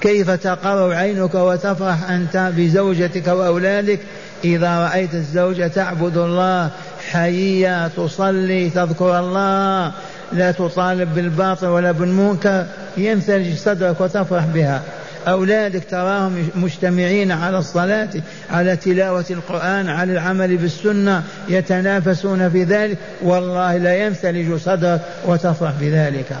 كيف 0.00 0.30
تقر 0.30 0.92
عينك 0.92 1.34
وتفرح 1.34 2.10
أنت 2.10 2.52
بزوجتك 2.56 3.26
وأولادك؟ 3.26 4.00
إذا 4.44 4.78
رأيت 4.78 5.14
الزوجة 5.14 5.66
تعبد 5.66 6.16
الله 6.16 6.70
حيية 7.12 7.88
تصلي 7.88 8.70
تذكر 8.70 9.18
الله. 9.18 9.92
لا 10.34 10.52
تطالب 10.52 11.14
بالباطل 11.14 11.66
ولا 11.66 11.92
بالمنكر 11.92 12.66
ينثلج 12.96 13.56
صدرك 13.56 14.00
وتفرح 14.00 14.44
بها. 14.44 14.82
أولادك 15.28 15.82
تراهم 15.90 16.48
مجتمعين 16.54 17.32
على 17.32 17.58
الصلاة 17.58 18.08
على 18.50 18.76
تلاوة 18.76 19.24
القرآن 19.30 19.88
على 19.88 20.12
العمل 20.12 20.56
بالسنة 20.56 21.22
يتنافسون 21.48 22.50
في 22.50 22.64
ذلك. 22.64 22.98
والله 23.22 23.76
لا 23.76 23.96
ينثلج 23.96 24.56
صدرك 24.56 25.00
وتفرح 25.26 25.72
بذلك. 25.80 26.36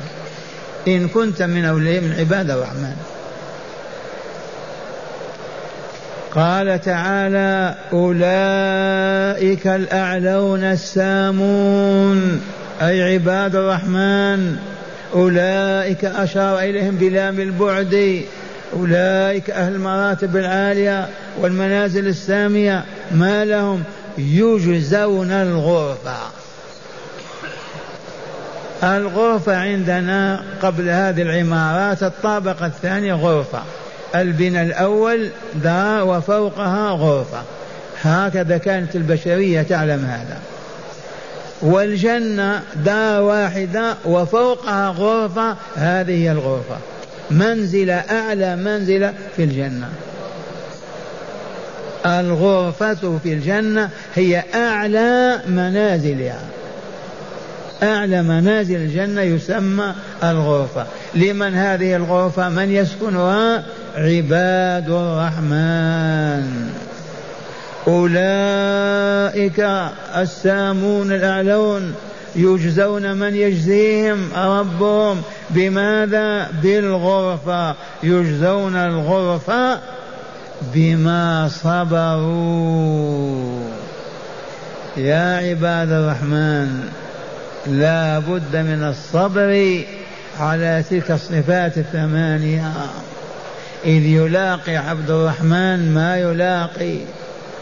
إن 0.88 1.08
كنت 1.08 1.42
من 1.42 1.64
أولياء 1.64 2.00
من 2.02 2.14
عباد 2.18 2.50
الرحمن. 2.50 2.96
قال 6.34 6.80
تعالى 6.80 7.74
أولئك 7.92 9.66
الأعلون 9.66 10.64
السامون. 10.64 12.40
أي 12.82 13.14
عباد 13.14 13.56
الرحمن 13.56 14.56
أولئك 15.14 16.04
أشار 16.04 16.58
إليهم 16.58 16.96
بلام 16.96 17.40
البعد. 17.40 18.24
أولئك 18.76 19.50
أهل 19.50 19.74
المراتب 19.74 20.36
العالية 20.36 21.08
والمنازل 21.40 22.06
السامية 22.06 22.84
ما 23.10 23.44
لهم؟ 23.44 23.82
يجزون 24.18 25.30
الغرفة. 25.30 26.16
الغرفة 28.82 29.56
عندنا 29.56 30.44
قبل 30.62 30.88
هذه 30.88 31.22
العمارات 31.22 32.02
الطابق 32.02 32.62
الثاني 32.62 33.12
غرفة. 33.12 33.62
البناء 34.14 34.64
الأول 34.64 35.28
دار 35.54 36.04
وفوقها 36.04 36.90
غرفة. 36.90 37.42
هكذا 38.02 38.58
كانت 38.58 38.96
البشرية 38.96 39.62
تعلم 39.62 40.04
هذا. 40.04 40.53
والجنة 41.64 42.62
دار 42.84 43.22
واحدة 43.22 43.94
وفوقها 44.04 44.88
غرفة 44.88 45.56
هذه 45.76 46.22
هي 46.22 46.32
الغرفة. 46.32 46.76
منزلة 47.30 47.94
أعلى 47.94 48.56
منزلة 48.56 49.14
في 49.36 49.44
الجنة. 49.44 49.88
الغرفة 52.06 53.18
في 53.22 53.32
الجنة 53.32 53.90
هي 54.14 54.42
أعلى 54.54 55.40
منازلها. 55.48 56.40
أعلى 57.82 58.22
منازل 58.22 58.76
الجنة 58.76 59.20
يسمى 59.20 59.94
الغرفة. 60.22 60.86
لمن 61.14 61.54
هذه 61.54 61.96
الغرفة؟ 61.96 62.48
من 62.48 62.70
يسكنها؟ 62.70 63.64
عباد 63.96 64.90
الرحمن. 64.90 66.70
أولئك 67.88 69.60
السامون 70.16 71.12
الأعلون 71.12 71.94
يجزون 72.36 73.16
من 73.16 73.34
يجزيهم 73.34 74.28
ربهم 74.36 75.22
بماذا؟ 75.50 76.48
بالغرفة 76.62 77.74
يجزون 78.02 78.76
الغرفة 78.76 79.78
بما 80.74 81.48
صبروا. 81.48 82.84
يا 84.96 85.36
عباد 85.36 85.90
الرحمن 85.90 86.88
لا 87.66 88.18
بد 88.18 88.56
من 88.56 88.82
الصبر 88.82 89.82
على 90.40 90.84
تلك 90.90 91.10
الصفات 91.10 91.78
الثمانية. 91.78 92.72
إذ 93.84 94.02
يلاقي 94.02 94.76
عبد 94.76 95.10
الرحمن 95.10 95.94
ما 95.94 96.18
يلاقي. 96.18 96.98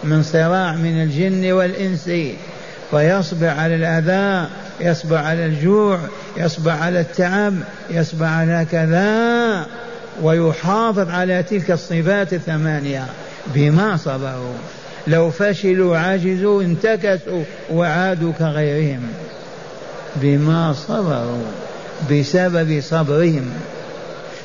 من 0.04 0.22
صراع 0.22 0.72
من 0.72 1.02
الجن 1.02 1.52
والإنس 1.52 2.10
فيصبر 2.90 3.48
على 3.48 3.74
الأذى 3.74 4.48
يصبر 4.80 5.16
على 5.16 5.46
الجوع 5.46 5.98
يصبر 6.36 6.70
على 6.70 7.00
التعب 7.00 7.54
يصبر 7.90 8.26
على 8.26 8.66
كذا 8.72 9.66
ويحافظ 10.22 11.10
على 11.10 11.42
تلك 11.42 11.70
الصفات 11.70 12.32
الثمانية 12.32 13.06
بما 13.54 13.96
صبروا. 13.96 14.54
لو 15.06 15.30
فشلوا 15.30 15.98
عجزوا 15.98 16.62
انتكسوا 16.62 17.44
وعادوا 17.72 18.32
كغيرهم 18.38 19.02
بما 20.16 20.72
صبروا 20.72 21.44
بسبب 22.10 22.80
صبرهم. 22.80 23.50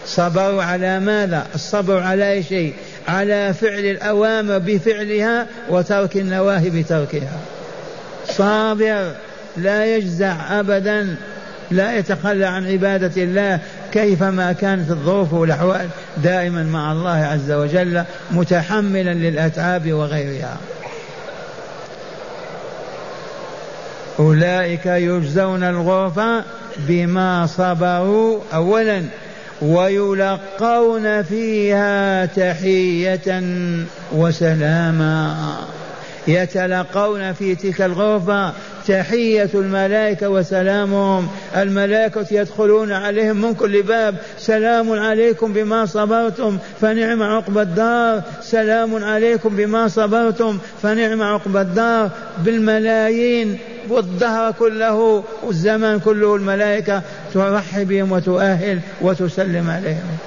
صبروا 0.06 0.63
على 0.63 1.00
ماذا؟ 1.00 1.48
الصبر 1.56 2.00
على 2.00 2.32
أي 2.32 2.43
شيء. 2.43 2.74
على 3.08 3.54
فعل 3.54 3.86
الأوامر 3.86 4.58
بفعلها 4.58 5.48
وترك 5.70 6.17
النواهي 6.17 6.70
بتركها. 6.70 7.39
صابر 8.28 9.12
لا 9.58 9.96
يجزع 9.96 10.60
أبدا 10.60 11.15
لا 11.72 11.98
يتخلى 11.98 12.46
عن 12.46 12.67
عبادة 12.67 13.24
الله 13.24 13.60
كيفما 13.91 14.54
كانت 14.54 14.91
الظروف 14.91 15.34
والأحوال 15.34 15.88
دائما 16.24 16.63
مع 16.63 16.91
الله 16.91 17.26
عز 17.26 17.52
وجل 17.52 18.04
متحملا 18.32 19.13
للأتعاب 19.13 19.93
وغيرها. 19.93 20.58
أولئك 24.20 24.86
يجزون 24.86 25.63
الغرفة 25.63 26.43
بما 26.78 27.46
صبروا 27.46 28.39
أولا. 28.54 29.04
ويلقون 29.62 31.24
فيها 31.24 32.26
تحية 32.26 33.43
وسلاما. 34.12 35.38
يتلقون 36.28 37.34
في 37.34 37.56
تلك 37.56 37.82
الغرفة 37.82 38.54
تحية 38.88 39.50
الملائكة 39.54 40.30
وسلامهم. 40.30 41.28
الملائكة 41.56 42.26
يدخلون 42.32 42.91
عليهم 42.91 43.41
من 43.41 43.54
كل 43.54 43.82
باب. 43.82 44.15
سلام 44.38 44.91
عليكم 44.91 45.54
بما 45.54 45.86
صبرتم 45.86 46.58
فنعم 46.82 47.23
عقب 47.23 47.58
الدار. 47.58 48.21
سلام 48.41 49.04
عليكم 49.04 49.56
بما 49.56 49.88
صبرتم 49.88 50.58
فنعم 50.82 51.21
عقب 51.21 51.58
الدار. 51.58 52.10
بالملايين 52.45 53.58
والدهر 53.89 54.52
كله 54.52 55.23
والزمان 55.43 56.00
كله 56.00 56.36
الملائكة 56.36 57.02
ترحب 57.34 57.88
بهم 57.88 58.12
وتؤهل 58.12 58.80
وتسلم 59.02 59.69
عليهم. 59.69 60.17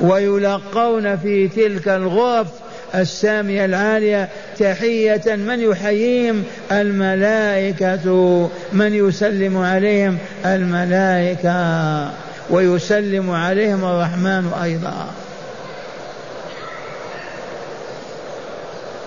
ويلقون 0.00 1.16
في 1.16 1.48
تلك 1.48 1.88
الغرف 1.88 2.46
السامية 2.94 3.64
العالية 3.64 4.28
تحية 4.58 5.36
من 5.36 5.60
يحييهم 5.60 6.42
الملائكة 6.72 8.48
من 8.72 8.94
يسلم 8.94 9.58
عليهم 9.58 10.18
الملائكة 10.46 12.10
ويسلم 12.50 13.30
عليهم 13.30 13.84
الرحمن 13.84 14.52
أيضا. 14.62 15.06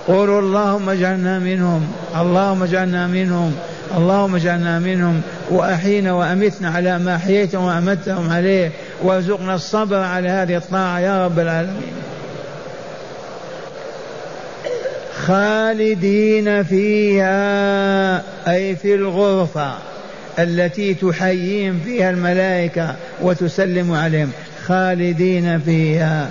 قولوا 0.08 0.42
اللهم 0.42 0.90
اجعلنا 0.90 1.40
منهم 1.40 1.92
اللهم 2.16 2.64
اجعلنا 2.64 3.08
منهم 3.08 3.56
اللهم 3.98 4.36
اجعلنا 4.36 4.80
منهم. 4.80 5.22
وأحينا 5.52 6.14
وأمتنا 6.14 6.70
على 6.70 7.00
ما 7.00 7.16
أحييتهم 7.16 7.64
وأمتهم 7.64 8.30
عليه 8.30 8.72
وارزقنا 9.04 9.56
الصبر 9.56 9.98
على 9.98 10.30
هذه 10.30 10.58
الطاعة 10.58 11.00
يا 11.00 11.26
رب 11.26 11.40
العالمين. 11.40 11.94
خالدين 15.28 16.64
فيها 16.64 18.24
أي 18.48 18.76
في 18.76 18.96
الغرفة 18.96 19.74
التي 20.40 20.94
تحييهم 20.94 21.80
فيها 21.86 22.10
الملائكة 22.10 22.96
وتسلم 23.22 23.92
عليهم. 23.92 24.32
خالدين 24.68 25.60
فيها. 25.60 26.30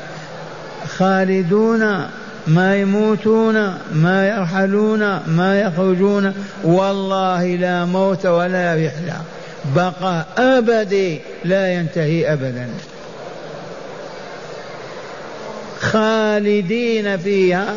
خالدون 0.97 2.07
ما 2.47 2.77
يموتون 2.77 3.55
ما 3.93 4.29
يرحلون 4.29 5.21
ما 5.27 5.61
يخرجون. 5.61 6.35
والله 6.65 7.47
لا 7.47 7.85
موت 7.85 8.27
ولا 8.27 8.75
رحلة. 8.75 9.21
بقى 9.77 10.27
أبدي 10.39 11.21
لا 11.45 11.75
ينتهي 11.75 12.33
أبدا. 12.33 12.69
خالدين 15.81 17.17
فيها. 17.17 17.75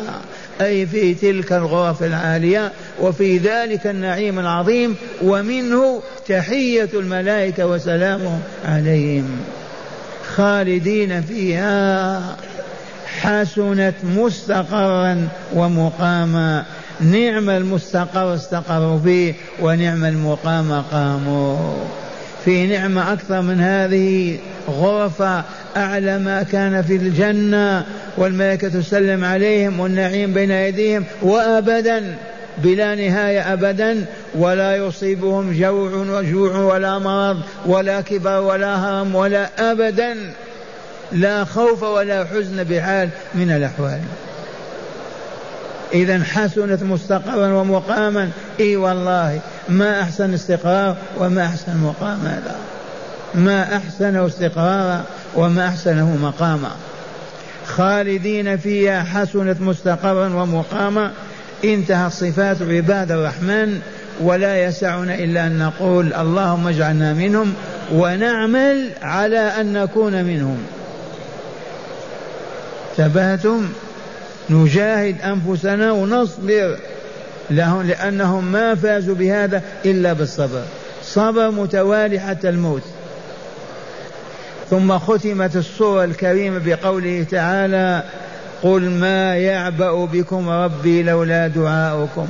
أي 0.60 0.86
في 0.86 1.14
تلك 1.14 1.52
الغرف 1.52 2.02
العالية 2.02 2.72
وفي 3.00 3.38
ذلك 3.38 3.86
النعيم 3.86 4.38
العظيم 4.38 4.96
ومنه 5.22 6.02
تحية 6.28 6.88
الملائكة 6.94 7.66
وسلامهم 7.66 8.40
عليهم. 8.64 9.40
خالدين 10.36 11.22
فيها. 11.22 12.22
حسنت 13.20 13.94
مستقرا 14.04 15.28
ومقاما. 15.54 16.64
نعم 17.00 17.50
المستقر 17.50 18.34
استقروا 18.34 18.98
فيه 18.98 19.34
ونعم 19.60 20.04
المقام 20.04 20.82
قاموا. 20.92 21.76
في 22.44 22.66
نعمة 22.66 23.12
أكثر 23.12 23.40
من 23.40 23.60
هذه 23.60 24.38
غرفة 24.70 25.44
أعلى 25.76 26.18
ما 26.18 26.42
كان 26.42 26.82
في 26.82 26.96
الجنة 26.96 27.84
والملائكة 28.16 28.68
تسلم 28.68 29.24
عليهم 29.24 29.80
والنعيم 29.80 30.34
بين 30.34 30.50
أيديهم 30.50 31.04
وأبدا 31.22 32.14
بلا 32.58 32.94
نهاية 32.94 33.52
أبدا 33.52 34.04
ولا 34.34 34.76
يصيبهم 34.76 35.52
جوع 35.52 35.90
وجوع 35.92 36.56
ولا 36.56 36.98
مرض 36.98 37.40
ولا 37.66 38.00
كبر 38.00 38.40
ولا 38.40 38.76
هرم 38.76 39.14
ولا 39.14 39.48
أبدا. 39.72 40.16
لا 41.12 41.44
خوف 41.44 41.82
ولا 41.82 42.24
حزن 42.24 42.64
بحال 42.64 43.08
من 43.34 43.50
الأحوال. 43.50 44.00
إذا 45.92 46.24
حسنت 46.24 46.82
مستقرا 46.82 47.46
ومقاما. 47.46 48.30
إي 48.60 48.76
والله 48.76 49.40
ما 49.68 50.00
أحسن 50.00 50.34
استقرار 50.34 50.96
وما 51.18 51.46
أحسن 51.46 51.76
مقام 51.76 52.20
هذا. 52.26 52.56
ما 53.34 53.76
أحسنه 53.76 54.26
استقرارا 54.26 55.04
وما 55.36 55.68
أحسنه 55.68 56.16
مقاما. 56.16 56.70
خالدين 57.66 58.56
فيها 58.56 59.02
حسنت 59.02 59.60
مستقرا 59.60 60.28
ومقاما. 60.28 61.10
انتهت 61.64 62.12
صفات 62.12 62.62
عباد 62.62 63.12
الرحمن 63.12 63.80
ولا 64.20 64.64
يسعنا 64.64 65.14
إلا 65.14 65.46
أن 65.46 65.58
نقول 65.58 66.12
اللهم 66.14 66.68
اجعلنا 66.68 67.12
منهم 67.12 67.54
ونعمل 67.92 68.90
على 69.02 69.38
أن 69.38 69.72
نكون 69.72 70.24
منهم. 70.24 70.58
تبهتم؟ 72.96 73.68
نجاهد 74.50 75.16
أنفسنا 75.20 75.92
ونصبر 75.92 76.76
لهم 77.50 77.82
لأنهم 77.82 78.52
ما 78.52 78.74
فازوا 78.74 79.14
بهذا 79.14 79.62
إلا 79.84 80.12
بالصبر. 80.12 80.62
صبر 81.02 81.50
متوالي 81.50 82.20
حتى 82.20 82.48
الموت. 82.48 82.82
ثم 84.70 84.98
ختمت 84.98 85.56
السورة 85.56 86.04
الكريمة 86.04 86.58
بقوله 86.66 87.26
تعالى 87.30 88.02
قل 88.62 88.90
ما 88.90 89.36
يعبأ 89.36 90.04
بكم 90.04 90.48
ربي 90.48 91.02
لولا 91.02 91.46
دعاؤكم. 91.46 92.28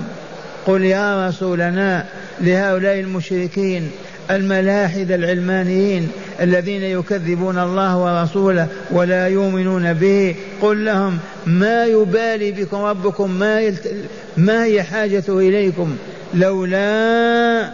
قل 0.67 0.85
يا 0.85 1.29
رسولنا 1.29 2.05
لهؤلاء 2.41 3.01
المشركين 3.01 3.91
الملاحدة 4.31 5.15
العلمانيين 5.15 6.11
الذين 6.41 6.83
يكذبون 6.83 7.59
الله 7.59 7.97
ورسوله 7.99 8.67
ولا 8.91 9.29
يؤمنون 9.29 9.93
به 9.93 10.35
قل 10.63 10.85
لهم 10.85 11.19
ما 11.47 11.85
يبالي 11.85 12.53
بكم 12.53 12.77
ربكم 12.77 13.31
ما, 13.31 13.61
يلت... 13.61 13.95
ما 14.37 14.65
هي 14.65 14.83
حاجته 14.83 15.39
إليكم 15.39 15.97
لولا 16.35 17.71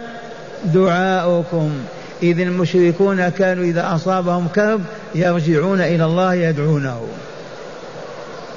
دعاؤكم. 0.65 1.71
إذ 2.23 2.39
المشركون 2.39 3.29
كانوا 3.29 3.63
إذا 3.63 3.95
أصابهم 3.95 4.47
كرب 4.47 4.81
يرجعون 5.15 5.81
إلى 5.81 6.05
الله 6.05 6.33
يدعونه. 6.33 7.01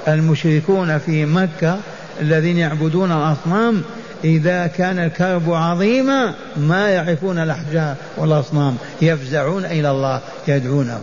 المشركون 0.07 0.97
في 0.97 1.25
مكة 1.25 1.77
الذين 2.21 2.57
يعبدون 2.57 3.11
الأصنام 3.11 3.81
إذا 4.23 4.67
كان 4.67 4.99
الكرب 4.99 5.53
عظيما 5.53 6.33
ما 6.57 6.89
يعرفون 6.89 7.39
الأحجار 7.39 7.95
والأصنام 8.17 8.77
يفزعون 9.01 9.65
إلى 9.65 9.91
الله 9.91 10.21
يدعونه. 10.47 11.01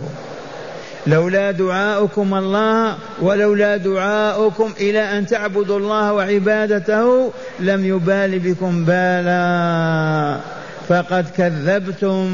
لولا 1.06 1.50
دعاؤكم 1.50 2.34
الله 2.34 2.96
ولولا 3.22 3.76
دعاؤكم 3.76 4.72
إلى 4.80 5.18
أن 5.18 5.26
تعبدوا 5.26 5.78
الله 5.78 6.12
وعبادته 6.12 7.32
لم 7.60 7.84
يبال 7.84 8.38
بكم 8.38 8.84
بالا. 8.84 10.40
فقد 10.88 11.26
كذبتم 11.36 12.30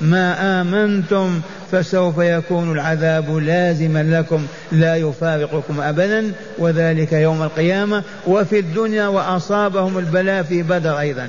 ما 0.00 0.60
آمنتم 0.60 1.40
فسوف 1.72 2.18
يكون 2.18 2.72
العذاب 2.72 3.36
لازما 3.36 4.02
لكم 4.02 4.46
لا 4.72 4.96
يفارقكم 4.96 5.80
أبدا 5.80 6.32
وذلك 6.58 7.12
يوم 7.12 7.42
القيامة. 7.42 8.02
وفي 8.26 8.58
الدنيا 8.58 9.08
وأصابهم 9.08 9.98
البلاء 9.98 10.42
في 10.42 10.62
بدر 10.62 10.98
أيضا. 10.98 11.28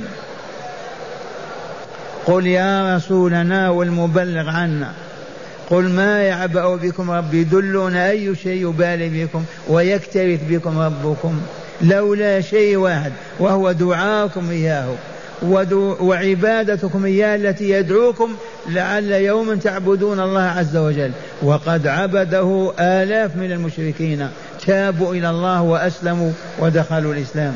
قل 2.26 2.48
يا 2.48 2.96
رسولنا 2.96 3.70
والمبلغ 3.70 4.50
عنا 4.50 4.92
قل 5.70 5.90
ما 5.90 6.22
يعبأ 6.22 6.76
بكم 6.76 7.12
ربي؟ 7.12 7.44
دلونا 7.44 8.10
أي 8.10 8.36
شيء 8.36 8.70
يبالي 8.70 9.26
بكم 9.26 9.44
ويكترث 9.68 10.40
بكم 10.50 10.80
ربكم؟ 10.80 11.42
لولا 11.82 12.42
شيء 12.42 12.78
واحد 12.78 13.12
وهو 13.40 13.72
دعاكم 13.72 14.50
إياه. 14.50 14.96
وعبادتكم 16.02 17.06
إياه 17.06 17.36
التي 17.36 17.70
يدعوكم 17.70 18.36
لعل 18.70 19.12
يوما 19.12 19.56
تعبدون 19.56 20.20
الله 20.20 20.42
عز 20.42 20.78
وجل. 20.78 21.12
وقد 21.42 21.88
عبده 21.88 22.74
آلاف 22.80 23.36
من 23.36 23.52
المشركين. 23.52 24.30
تابوا 24.66 25.14
إلى 25.14 25.30
الله 25.30 25.62
وأسلموا 25.62 26.32
ودخلوا 26.60 27.14
الإسلام. 27.14 27.54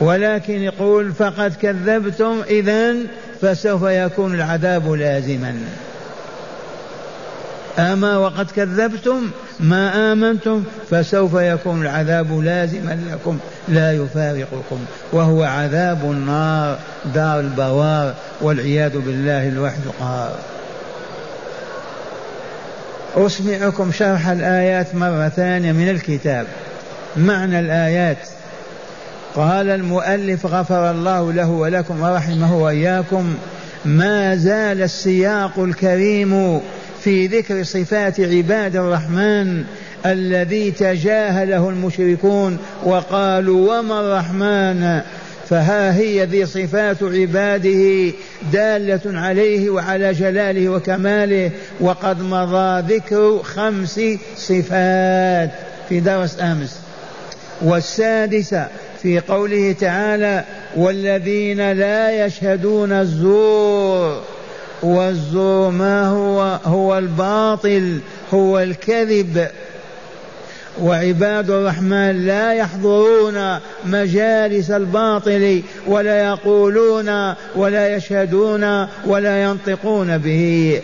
ولكن 0.00 0.62
يقول 0.62 1.12
فقد 1.12 1.54
كذبتم 1.62 2.42
إذا 2.50 2.94
فسوف 3.40 3.82
يكون 3.82 4.34
العذاب 4.34 4.92
لازما. 4.92 5.54
أما 7.78 8.16
وقد 8.16 8.50
كذبتم 8.50 9.30
ما 9.60 10.12
آمنتم 10.12 10.64
فسوف 10.90 11.34
يكون 11.34 11.82
العذاب 11.82 12.40
لازما 12.40 12.98
لكم 13.12 13.38
لا 13.68 13.92
يفارقكم 13.92 14.78
وهو 15.12 15.42
عذاب 15.42 15.98
النار 16.04 16.78
دار 17.14 17.40
البوار 17.40 18.14
والعياذ 18.40 18.98
بالله 18.98 19.48
الوحد 19.48 19.80
القهار 19.86 20.36
أسمعكم 23.16 23.92
شرح 23.92 24.28
الآيات 24.28 24.94
مرة 24.94 25.28
ثانية 25.28 25.72
من 25.72 25.88
الكتاب. 25.88 26.46
معنى 27.16 27.60
الآيات. 27.60 28.18
قال 29.34 29.70
المؤلف 29.70 30.46
غفر 30.46 30.90
الله 30.90 31.32
له 31.32 31.50
ولكم 31.50 32.00
ورحمه 32.00 32.56
وإياكم 32.56 33.34
ما 33.84 34.36
زال 34.36 34.82
السياق 34.82 35.58
الكريم 35.58 36.60
في 37.04 37.26
ذكر 37.26 37.62
صفات 37.62 38.20
عباد 38.20 38.76
الرحمن 38.76 39.64
الذي 40.06 40.70
تجاهله 40.70 41.68
المشركون 41.68 42.58
وقالوا 42.84 43.78
وما 43.78 44.00
الرحمن؟ 44.00 45.00
فها 45.48 45.96
هي 45.96 46.24
ذي 46.24 46.46
صفات 46.46 47.02
عباده 47.02 48.12
دالة 48.52 49.20
عليه 49.20 49.70
وعلى 49.70 50.12
جلاله 50.12 50.68
وكماله 50.68 51.50
وقد 51.80 52.22
مضى 52.22 52.94
ذكر 52.94 53.42
خمس 53.42 54.00
صفات 54.36 55.50
في 55.88 56.00
درس 56.00 56.40
أمس. 56.40 56.78
والسادسة 57.62 58.68
في 59.02 59.20
قوله 59.20 59.72
تعالى 59.80 60.44
والذين 60.76 61.72
لا 61.72 62.26
يشهدون 62.26 62.92
الزور 62.92 64.33
والزور 64.84 65.70
ما 65.70 66.08
هو 66.08 66.58
هو 66.64 66.98
الباطل 66.98 67.98
هو 68.34 68.58
الكذب. 68.58 69.48
وعباد 70.80 71.50
الرحمن 71.50 72.26
لا 72.26 72.52
يحضرون 72.52 73.58
مجالس 73.84 74.70
الباطل 74.70 75.62
ولا 75.86 76.24
يقولون 76.28 77.34
ولا 77.56 77.96
يشهدون 77.96 78.86
ولا 79.06 79.42
ينطقون 79.42 80.18
به. 80.18 80.82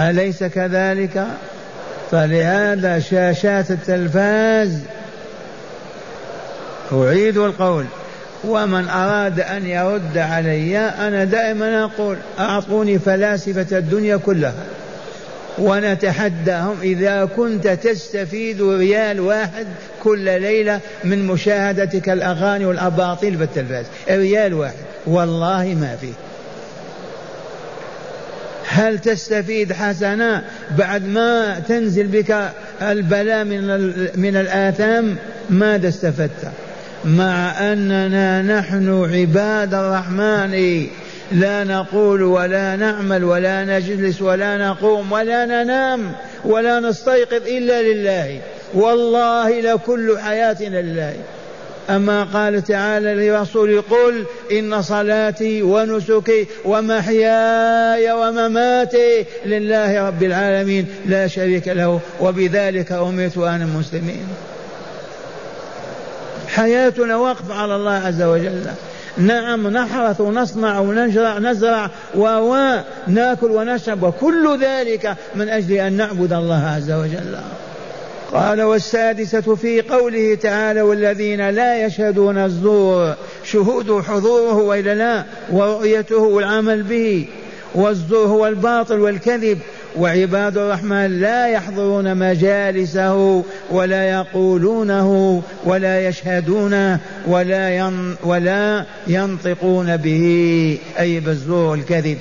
أليس 0.00 0.44
كذلك؟ 0.44 1.26
فلهذا 2.10 2.98
شاشات 2.98 3.70
التلفاز. 3.70 4.78
أعيد 6.92 7.38
القول. 7.38 7.84
ومن 8.46 8.88
أراد 8.88 9.40
أن 9.40 9.66
يرد 9.66 10.18
علي 10.18 10.78
أنا 10.78 11.24
دائما 11.24 11.84
أقول 11.84 12.16
أعطوني 12.38 12.98
فلاسفة 12.98 13.78
الدنيا 13.78 14.16
كلها. 14.16 14.64
ونتحداهم 15.58 16.76
إذا 16.82 17.24
كنت 17.36 17.68
تستفيد 17.68 18.62
ريال 18.62 19.20
واحد 19.20 19.66
كل 20.02 20.24
ليلة 20.40 20.80
من 21.04 21.26
مشاهدتك 21.26 22.08
الأغاني 22.08 22.64
والأباطيل 22.64 23.36
بالتلفاز. 23.36 23.84
ريال 24.10 24.54
واحد 24.54 24.74
والله 25.06 25.76
ما 25.80 25.96
فيه 26.00 26.12
هل 28.68 28.98
تستفيد 28.98 29.72
حسنة 29.72 30.42
بعد 30.78 31.04
ما 31.06 31.58
تنزل 31.68 32.06
بك 32.06 32.50
البلاء 32.82 33.44
من 33.44 33.66
من 34.16 34.36
الآثام؟ 34.36 35.16
ماذا 35.50 35.88
استفدت؟ 35.88 36.52
مع 37.04 37.72
أننا 37.72 38.42
نحن 38.42 39.04
عباد 39.14 39.74
الرحمن. 39.74 40.86
لا 41.32 41.64
نقول 41.64 42.22
ولا 42.22 42.76
نعمل 42.76 43.24
ولا 43.24 43.64
نجلس 43.64 44.22
ولا 44.22 44.58
نقوم 44.58 45.12
ولا 45.12 45.44
ننام 45.44 46.12
ولا 46.44 46.80
نستيقظ 46.80 47.46
إلا 47.46 47.82
لله. 47.82 48.40
والله 48.74 49.60
لكل 49.60 50.18
حياتنا 50.18 50.80
لله. 50.80 51.14
أما 51.90 52.24
قال 52.24 52.64
تعالى 52.64 53.28
لرسول 53.28 53.80
قل 53.80 54.24
إن 54.52 54.82
صلاتي 54.82 55.62
ونسكي 55.62 56.46
ومحياي 56.64 58.12
ومماتي 58.12 59.24
لله 59.46 60.06
رب 60.06 60.22
العالمين. 60.22 60.86
لا 61.06 61.26
شريك 61.26 61.68
له 61.68 62.00
وبذلك 62.20 62.92
أمرت 62.92 63.38
أنا 63.38 63.64
المسلمين 63.64 64.26
حياتنا 66.54 67.16
وقف 67.16 67.50
على 67.50 67.76
الله 67.76 67.92
عز 67.92 68.22
وجل. 68.22 68.62
نعم 69.18 69.68
نحرث 69.68 70.20
ونصنع 70.20 70.78
ونزرع 70.78 71.38
نزرع 71.38 71.90
وناكل 72.14 73.50
ونشرب 73.50 74.02
وكل 74.02 74.58
ذلك 74.60 75.16
من 75.34 75.48
أجل 75.48 75.72
أن 75.72 75.92
نعبد 75.92 76.32
الله 76.32 76.64
عز 76.66 76.92
وجل. 76.92 77.36
قال 78.32 78.62
والسادسة 78.62 79.54
في 79.54 79.80
قوله 79.80 80.34
تعالى 80.34 80.82
والذين 80.82 81.50
لا 81.50 81.86
يشهدون 81.86 82.38
الزور 82.38 83.14
شهود 83.44 84.02
حضوره 84.02 84.54
وإلا 84.54 84.94
لا 84.94 85.24
ورؤيته 85.52 86.22
والعمل 86.22 86.82
به 86.82 87.26
والزور 87.74 88.26
هو 88.26 88.46
الباطل 88.46 89.00
والكذب 89.00 89.58
وعباد 89.96 90.58
الرحمن 90.58 91.20
لا 91.20 91.48
يحضرون 91.48 92.16
مجالسه 92.16 93.44
ولا 93.70 94.10
يقولونه 94.10 95.42
ولا 95.64 96.08
يشهدونه 96.08 97.00
ولا 97.26 97.76
ين 97.76 98.16
ولا 98.22 98.84
ينطقون 99.06 99.96
به 99.96 100.78
أي 100.98 101.20
بالزور 101.20 101.74
الكذب. 101.74 102.18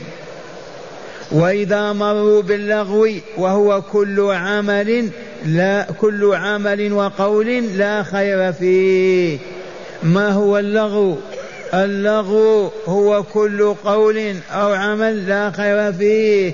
وإذا 1.31 1.93
مروا 1.93 2.41
باللغو 2.41 3.07
وهو 3.37 3.81
كل 3.81 4.31
عمل 4.31 5.09
لا 5.45 5.87
كل 6.01 6.31
عمل 6.33 6.93
وقول 6.93 7.77
لا 7.77 8.03
خير 8.03 8.53
فيه. 8.53 9.37
ما 10.03 10.29
هو 10.29 10.57
اللغو؟ 10.57 11.17
اللغو 11.73 12.71
هو 12.85 13.23
كل 13.23 13.73
قول 13.85 14.35
أو 14.51 14.73
عمل 14.73 15.27
لا 15.27 15.51
خير 15.51 15.93
فيه. 15.93 16.53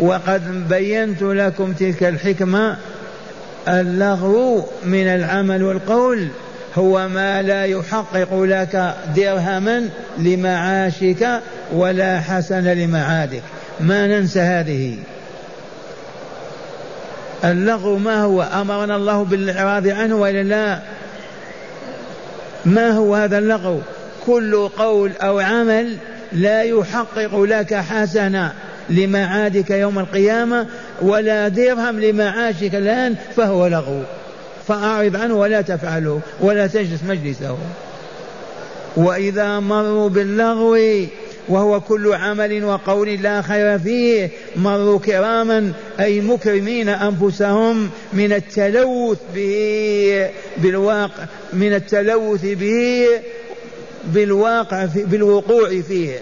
وقد 0.00 0.68
بينت 0.68 1.22
لكم 1.22 1.72
تلك 1.72 2.02
الحكمة 2.02 2.76
اللغو 3.68 4.66
من 4.84 5.06
العمل 5.06 5.62
والقول 5.62 6.28
هو 6.74 7.08
ما 7.08 7.42
لا 7.42 7.64
يحقق 7.64 8.42
لك 8.42 8.94
درهما 9.16 9.88
لمعاشك 10.18 11.40
ولا 11.72 12.20
حسن 12.20 12.64
لمعادك. 12.64 13.42
ما 13.80 14.06
ننسى 14.06 14.40
هذه. 14.40 14.96
اللغو 17.44 17.98
ما 17.98 18.22
هو؟ 18.22 18.42
أمرنا 18.42 18.96
الله 18.96 19.24
بالإعراض 19.24 19.88
عنه 19.88 20.16
وإلا 20.16 20.42
لا؟ 20.42 20.78
ما 22.64 22.90
هو 22.90 23.14
هذا 23.14 23.38
اللغو؟ 23.38 23.80
كل 24.26 24.68
قول 24.68 25.12
أو 25.22 25.38
عمل 25.40 25.96
لا 26.32 26.62
يحقق 26.62 27.40
لك 27.40 27.74
حسنه 27.74 28.52
لمعادك 28.90 29.70
يوم 29.70 29.98
القيامة 29.98 30.66
ولا 31.02 31.48
درهم 31.48 32.00
لمعاشك 32.00 32.74
الآن 32.74 33.16
فهو 33.36 33.66
لغو. 33.66 34.02
فأعرض 34.68 35.16
عنه 35.16 35.34
ولا 35.34 35.60
تفعله 35.60 36.20
ولا 36.40 36.66
تجلس 36.66 37.02
مجلسه. 37.08 37.56
وإذا 38.96 39.60
مروا 39.60 40.08
باللغو 40.08 40.76
وهو 41.48 41.80
كل 41.80 42.12
عمل 42.12 42.64
وقول 42.64 43.08
لا 43.08 43.42
خير 43.42 43.78
فيه 43.78 44.30
مروا 44.56 44.98
كراما 44.98 45.72
أي 46.00 46.20
مكرمين 46.20 46.88
أنفسهم 46.88 47.90
من 48.12 48.32
التلوث 48.32 49.18
به 49.34 50.30
بالواقع 50.56 51.24
من 51.52 51.74
التلوث 51.74 52.44
به 52.44 53.06
بالواقع 54.04 54.86
في 54.86 55.02
بالوقوع 55.02 55.80
فيه. 55.80 56.20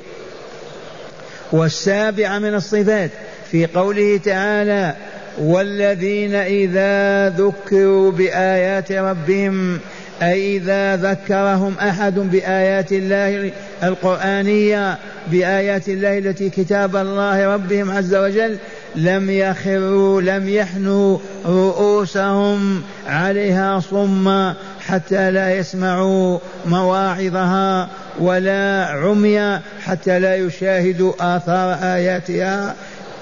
والسابعة 1.52 2.38
من 2.38 2.54
الصفات 2.54 3.10
في 3.50 3.66
قوله 3.66 4.20
تعالى 4.24 4.94
والذين 5.38 6.34
إذا 6.34 7.28
ذكروا 7.28 8.12
بآيات 8.12 8.92
ربهم 8.92 9.78
أي 10.22 10.56
إذا 10.56 10.96
ذكرهم 10.96 11.74
أحد 11.80 12.14
بآيات 12.14 12.92
الله 12.92 13.50
القرآنية 13.82 14.98
بآيات 15.30 15.88
الله 15.88 16.18
التي 16.18 16.50
كتاب 16.50 16.96
الله 16.96 17.54
ربهم 17.54 17.90
عز 17.90 18.14
وجل 18.14 18.58
لم 18.96 19.30
يخروا 19.30 20.22
لم 20.22 20.48
يحنوا 20.48 21.18
رؤوسهم 21.46 22.82
عليها 23.06 23.80
صما 23.80 24.54
حتى 24.86 25.30
لا 25.30 25.54
يسمعوا 25.54 26.38
مواعظها 26.66 27.88
ولا 28.20 28.86
عمي 28.86 29.60
حتى 29.84 30.18
لا 30.18 30.36
يشاهدوا 30.36 31.12
آثار 31.36 31.78
آياتها. 31.82 32.74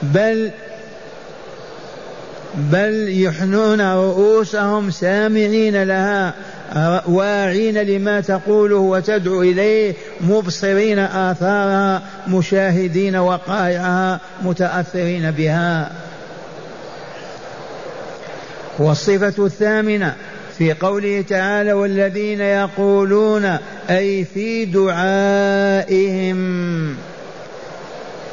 بل 0.03 0.51
بل 2.57 3.23
يحنون 3.23 3.81
رؤوسهم 3.81 4.91
سامعين 4.91 5.83
لها 5.83 6.35
واعين 7.07 7.79
لما 7.79 8.21
تقوله 8.21 8.77
وتدعو 8.77 9.43
إليه 9.43 9.95
مبصرين 10.21 10.99
آثارها 10.99 12.03
مشاهدين 12.29 13.17
وقائعها 13.17 14.21
متأثرين 14.43 15.31
بها. 15.31 15.93
والصفة 18.79 19.47
الثامنة 19.47 20.15
في 20.59 20.73
قوله 20.73 21.25
تعالى 21.29 21.73
والذين 21.73 22.41
يقولون 22.41 23.59
أي 23.91 24.25
في 24.25 24.65
دعائهم 24.65 26.37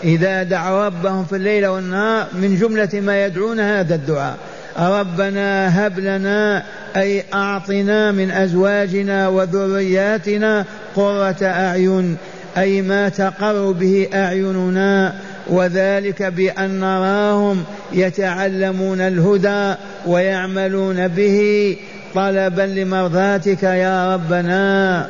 إذا 0.04 0.44
دعوا 0.44 0.86
ربهم 0.86 1.26
في 1.26 1.36
الليل 1.36 1.68
والنهار 1.68 2.28
من 2.34 2.58
جملة 2.58 2.90
ما 2.94 3.26
يدعون 3.26 3.60
هذا 3.60 3.96
الدعاء. 3.96 4.38
ربنا 4.80 5.86
هب 5.88 6.00
لنا 6.00 6.64
أي 6.98 7.24
أعطنا 7.34 8.12
من 8.12 8.32
أزواجنا 8.32 9.28
وذرياتنا 9.28 10.66
قرة 10.96 11.38
أعين 11.42 12.18
أي 12.58 12.82
ما 12.82 13.10
تقر 13.10 13.72
به 13.72 14.08
أعيننا 14.14 15.14
وذلك 15.50 16.24
بأن 16.24 16.80
نراهم 16.80 17.64
يتعلمون 17.94 19.02
الهدى 19.02 19.76
ويعملون 20.06 21.08
به 21.08 21.78
طلبا 22.16 22.62
لمرضاتك 22.62 23.64
يا 23.64 24.14
ربنا 24.14 25.08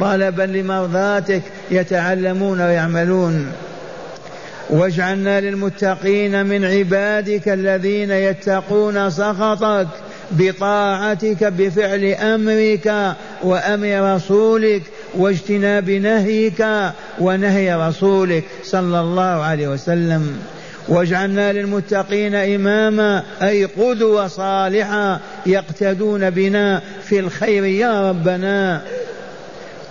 طلبا 0.00 0.42
لمرضاتك 0.42 1.42
يتعلمون 1.70 2.60
ويعملون. 2.60 3.46
واجعلنا 4.70 5.40
للمتقين 5.40 6.46
من 6.46 6.64
عبادك 6.64 7.48
الذين 7.48 8.10
يتقون 8.10 9.10
سخطك 9.10 9.86
بطاعتك 10.30 11.44
بفعل 11.44 12.04
أمرك 12.04 13.16
وأمر 13.42 14.14
رسولك 14.14 14.82
واجتناب 15.14 15.90
نهيك 15.90 16.66
ونهي 17.18 17.88
رسولك 17.88 18.44
صلى 18.64 19.00
الله 19.00 19.22
عليه 19.22 19.68
وسلم. 19.68 20.38
واجعلنا 20.88 21.52
للمتقين 21.52 22.34
إماما 22.34 23.22
أي 23.42 23.64
قدوه 23.64 24.26
صالحه 24.26 25.20
يقتدون 25.46 26.30
بنا 26.30 26.82
في 27.04 27.18
الخير 27.18 27.64
يا 27.64 28.10
ربنا. 28.10 28.82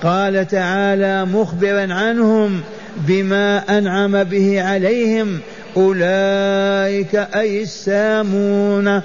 قال 0.03 0.47
تعالى 0.47 1.25
مخبرا 1.25 1.93
عنهم 1.93 2.61
بما 2.97 3.77
أنعم 3.77 4.23
به 4.23 4.61
عليهم 4.61 5.39
أولئك 5.77 7.15
أي 7.15 7.63
السامون 7.63 9.01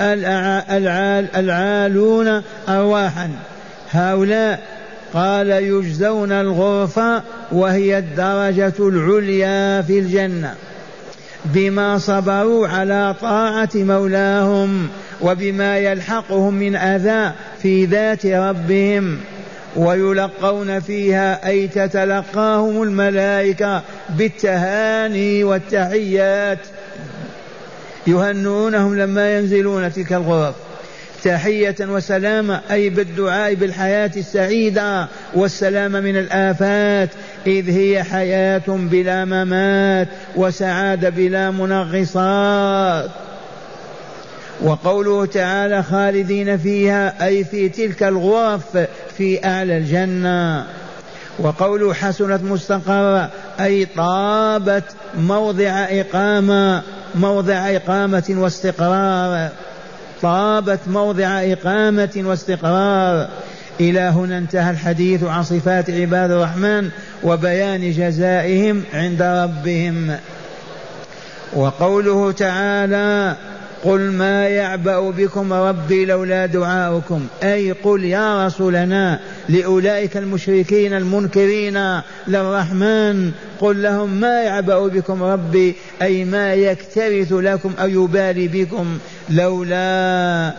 العال 0.00 1.28
العالون 1.36 2.42
ارواحا. 2.68 3.30
هؤلاء 3.90 4.60
قال 5.14 5.50
يجزون 5.50 6.32
الغرفة 6.32 7.22
وهي 7.52 7.98
الدرجة 7.98 8.74
العليا 8.78 9.82
في 9.82 9.98
الجنة 9.98 10.54
بما 11.44 11.98
صبروا 11.98 12.68
على 12.68 13.14
طاعة 13.20 13.70
مولاهم 13.74 14.88
وبما 15.20 15.78
يلحقهم 15.78 16.54
من 16.54 16.76
أذى 16.76 17.32
في 17.62 17.84
ذات 17.84 18.26
ربهم. 18.26 19.18
ويلقون 19.76 20.80
فيها 20.80 21.48
أي 21.48 21.68
تتلقاهم 21.68 22.82
الملائكة 22.82 23.82
بالتهاني 24.08 25.44
والتحيات. 25.44 26.58
يهنونهم 28.06 28.98
لما 28.98 29.38
ينزلون 29.38 29.92
تلك 29.92 30.12
الغرف. 30.12 30.54
تحية 31.24 31.74
وسلامة 31.80 32.60
أي 32.70 32.90
بالدعاء 32.90 33.54
بالحياة 33.54 34.10
السعيدة 34.16 35.08
والسلامة 35.34 36.00
من 36.00 36.16
الآفات. 36.16 37.08
إذ 37.46 37.70
هي 37.70 38.02
حياة 38.02 38.62
بلا 38.68 39.24
ممات 39.24 40.08
وسعادة 40.36 41.08
بلا 41.10 41.50
منغصات. 41.50 43.10
وقوله 44.62 45.26
تعالى 45.26 45.82
خالدين 45.82 46.58
فيها 46.58 47.26
أي 47.26 47.44
في 47.44 47.68
تلك 47.68 48.02
الغرف 48.02 48.78
في 49.18 49.44
أعلى 49.44 49.76
الجنة. 49.76 50.66
وقوله 51.38 51.94
حسنت 51.94 52.42
مستقرة 52.42 53.30
أي 53.60 53.84
طابت 53.84 54.84
موضع 55.18 55.86
إقامة 55.90 56.82
موضع 57.14 57.70
إقامة 57.76 58.24
واستقرار. 58.30 59.48
طابت 60.22 60.80
موضع 60.86 61.42
إقامة 61.42 62.10
واستقرار. 62.16 63.28
إلى 63.80 64.00
هنا 64.00 64.38
انتهى 64.38 64.70
الحديث 64.70 65.24
عن 65.24 65.42
صفات 65.42 65.90
عباد 65.90 66.30
الرحمن 66.30 66.90
وبيان 67.22 67.92
جزائهم 67.92 68.82
عند 68.94 69.22
ربهم. 69.22 70.16
وقوله 71.52 72.32
تعالى 72.32 73.36
قل 73.84 74.00
ما 74.00 74.48
يعبأ 74.48 75.10
بكم 75.10 75.52
ربي 75.52 76.04
لولا 76.04 76.46
دعاؤكم. 76.46 77.26
أي 77.42 77.72
قل 77.72 78.04
يا 78.04 78.46
رسولنا 78.46 79.20
لأولئك 79.48 80.16
المشركين 80.16 80.94
المنكرين 80.94 82.00
للرحمن. 82.28 83.30
قل 83.60 83.82
لهم 83.82 84.20
ما 84.20 84.42
يعبأ 84.42 84.86
بكم 84.86 85.22
ربي 85.22 85.74
أي 86.02 86.24
ما 86.24 86.54
يكترث 86.54 87.32
لكم 87.32 87.72
أو 87.80 87.88
يبالي 87.88 88.48
بكم. 88.48 88.98
لولا 89.30 90.52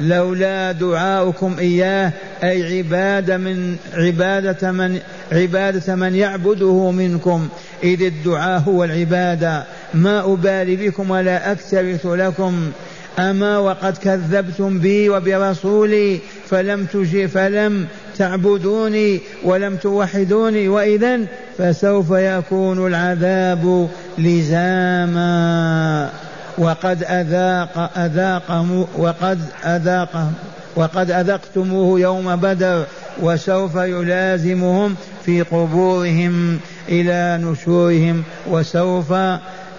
لولا 0.00 0.72
دعاؤكم 0.72 1.56
إياه 1.58 2.12
أي 2.42 2.78
عبادة 2.78 3.36
من 3.36 3.76
عبادة 3.94 4.72
من 4.72 5.00
عبادة 5.32 5.94
من 5.94 6.14
يعبده 6.14 6.90
منكم. 6.90 7.48
إذ 7.84 8.02
الدعاء 8.02 8.60
هو 8.60 8.84
العبادة. 8.84 9.64
ما 9.94 10.32
أبالي 10.32 10.76
بكم 10.76 11.10
ولا 11.10 11.52
أكترث 11.52 12.06
لكم. 12.06 12.70
أما 13.18 13.58
وقد 13.58 13.96
كذبتم 13.96 14.78
بي 14.78 15.08
وبرسولي 15.08 16.20
فلم 16.48 16.84
تجي 16.84 17.28
فلم 17.28 17.86
تعبدوني 18.18 19.20
ولم 19.44 19.76
توحدوني. 19.76 20.68
وإذا 20.68 21.20
فسوف 21.58 22.10
يكون 22.10 22.86
العذاب 22.86 23.88
لزاما. 24.18 26.10
وقد 26.58 27.04
أذاق 27.04 27.98
أذاق 27.98 28.66
وقد 28.96 29.40
أذاق 29.64 30.32
وقد 30.76 31.10
أذقتموه 31.10 32.00
يوم 32.00 32.36
بدر 32.36 32.84
وسوف 33.22 33.74
يلازمهم 33.74 34.94
في 35.24 35.42
قبورهم 35.42 36.58
إلى 36.88 37.40
نشورهم 37.42 38.22
وسوف 38.50 39.12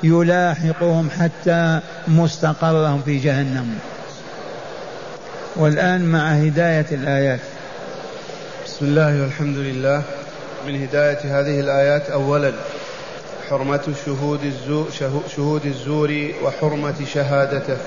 يلاحقهم 0.03 1.09
حتى 1.19 1.79
مستقرهم 2.07 3.01
في 3.05 3.17
جهنم. 3.17 3.79
والآن 5.55 6.05
مع 6.05 6.29
هداية 6.29 6.85
الآيات. 6.91 7.39
بسم 8.65 8.85
الله 8.85 9.21
والحمد 9.21 9.57
لله. 9.57 10.03
من 10.67 10.83
هداية 10.83 11.39
هذه 11.39 11.59
الآيات 11.59 12.09
أولا 12.09 12.53
حرمة 13.49 13.93
شهود 14.05 14.39
الزور 14.43 14.87
شهود 15.35 15.65
الزور 15.65 16.31
وحرمة 16.43 17.05
شهادته. 17.13 17.77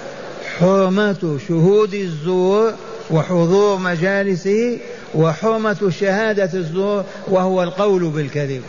حرمة 0.59 1.39
شهود 1.49 1.95
الزور 1.95 2.73
وحضور 3.11 3.79
مجالسه 3.79 4.79
وحرمة 5.15 5.91
شهادة 6.01 6.51
الزور 6.55 7.05
وهو 7.29 7.63
القول 7.63 8.11
بالكذب. 8.11 8.63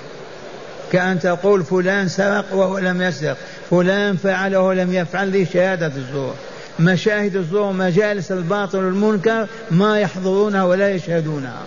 كأن 0.91 1.19
تقول 1.19 1.63
فلان 1.63 2.08
سرق 2.08 2.45
وهو 2.54 2.77
لم 2.77 3.01
يسرق 3.01 3.38
فلان 3.69 4.17
فعل 4.17 4.56
وهو 4.56 4.71
لم 4.71 4.93
يفعل 4.93 5.32
ذي 5.32 5.45
شهادة 5.45 5.91
الزور. 5.97 6.34
مشاهد 6.80 7.36
الزور 7.36 7.71
مجالس 7.71 8.32
الباطل 8.32 8.77
والمنكر 8.77 9.47
ما 9.71 9.99
يحضرونها 9.99 10.63
ولا 10.63 10.89
يشهدونها. 10.89 11.62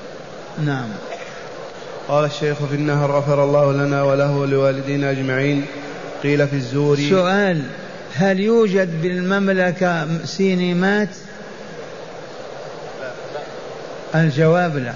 نعم. 0.64 0.88
قال 2.08 2.24
الشيخ 2.24 2.56
في 2.70 2.74
النهر 2.74 3.10
غفر 3.10 3.44
الله 3.44 3.72
لنا 3.72 4.02
وله 4.02 4.36
ولوالدينا 4.36 5.10
أجمعين. 5.10 5.66
قيل 6.22 6.48
في 6.48 6.56
الزور 6.56 6.96
سؤال 6.96 7.62
هل 8.14 8.40
يوجد 8.40 9.02
بالمملكة 9.02 10.08
سينمات؟ 10.24 11.08
الجواب 14.14 14.76
لا. 14.76 14.92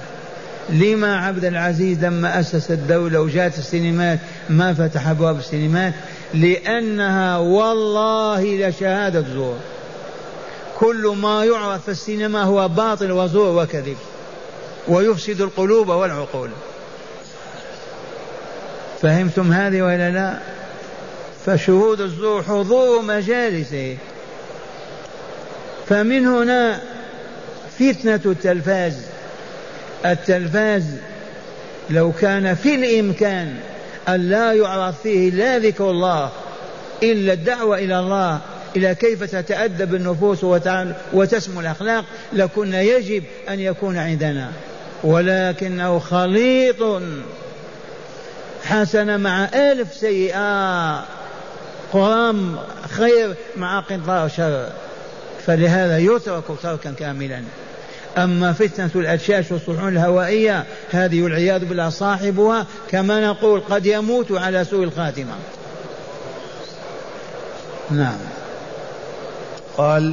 لما 0.71 1.17
عبد 1.17 1.45
العزيز 1.45 2.05
لما 2.05 2.41
أسس 2.41 2.71
الدولة 2.71 3.21
وجات 3.21 3.59
السينمات 3.59 4.19
ما 4.51 4.75
فتح 4.75 5.09
أبواب 5.09 5.39
السينمات 5.39 5.95
لأنها 6.35 7.39
والله 7.39 8.69
لشهادة 8.69 9.25
زور. 9.35 9.57
كل 10.79 11.17
ما 11.23 11.45
يعرف 11.45 11.83
في 11.85 11.91
السينما 11.91 12.43
هو 12.43 12.69
باطل 12.69 13.13
وزور 13.13 13.63
وكذب 13.63 13.97
ويفسد 14.89 15.41
القلوب 15.41 15.89
والعقول. 15.89 16.51
فهمتم 19.03 19.53
هذه 19.53 19.83
ولا 19.83 20.11
لا؟ 20.11 20.39
فشهود 21.47 22.01
الزور 22.01 22.43
حضور 22.43 23.03
مجالسه. 23.03 23.97
فمن 25.89 26.27
هنا 26.27 26.81
فتنة 27.79 28.21
التلفاز. 28.27 29.08
التلفاز 30.07 30.85
لو 31.91 32.13
كان 32.13 32.55
في 32.55 32.75
الإمكان 32.75 33.55
أن 34.09 34.29
لا 34.29 34.53
يعرض 34.53 34.95
فيه 35.03 35.31
لا 35.31 35.59
ذكر 35.59 35.91
الله 35.91 36.31
إلا 37.03 37.33
الدعوة 37.33 37.79
إلى 37.79 37.99
الله 37.99 38.41
إلى 38.77 38.95
كيف 38.95 39.25
تتأدب 39.25 39.95
النفوس 39.95 40.45
وتسمو 41.13 41.61
الأخلاق 41.61 42.05
لكنا 42.33 42.81
يجب 42.83 43.25
أن 43.49 43.61
يكون 43.61 43.97
عندنا. 43.97 44.53
ولكنه 45.05 45.99
خليط 45.99 47.03
حسنة 48.65 49.17
مع 49.17 49.45
ألف 49.45 49.95
سيئة 49.95 51.05
قرام 51.93 52.59
خير 52.91 53.35
مع 53.57 53.81
قنطار 53.81 54.29
شر. 54.29 54.69
فلهذا 55.47 55.99
يترك 55.99 56.45
تركا 56.63 56.93
كاملا. 56.99 57.43
أما 58.25 58.53
فتنة 58.53 58.91
الأجشاش 58.95 59.53
والصحون 59.53 59.89
الهوائية 59.89 60.65
هذه 60.91 61.23
والعياذ 61.23 61.65
بالله 61.65 61.89
صاحبها 61.89 62.67
كما 62.91 63.21
نقول 63.21 63.61
قد 63.61 63.87
يموت 63.87 64.33
على 64.33 64.65
سوء 64.65 64.85
الخاتمة. 64.85 65.35
نعم. 67.91 68.19
قال 69.77 70.13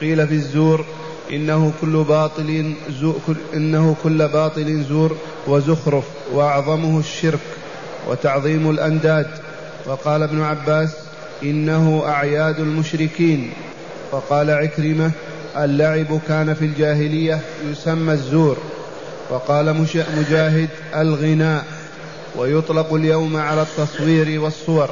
قيل 0.00 0.28
في 0.28 0.34
الزور 0.34 0.84
إنه 1.30 1.72
كل 1.80 2.04
باطل 2.04 2.74
زو 3.00 3.14
إنه 3.54 3.96
كل 4.02 4.28
باطل 4.28 4.84
زور 4.88 5.16
وزخرف 5.46 6.04
وأعظمه 6.32 6.98
الشرك 6.98 7.40
وتعظيم 8.08 8.70
الأنداد. 8.70 9.30
وقال 9.86 10.22
ابن 10.22 10.42
عباس 10.42 10.90
إنه 11.42 12.02
أعياد 12.06 12.60
المشركين. 12.60 13.52
وقال 14.12 14.50
عكرمة 14.50 15.10
اللعب 15.56 16.20
كان 16.28 16.54
في 16.54 16.64
الجاهلية 16.64 17.40
يسمى 17.70 18.12
الزور 18.12 18.56
وقال 19.30 19.86
مجاهد 20.16 20.68
الغناء 20.96 21.64
ويطلق 22.36 22.94
اليوم 22.94 23.36
على 23.36 23.62
التصوير 23.62 24.40
والصور 24.40 24.90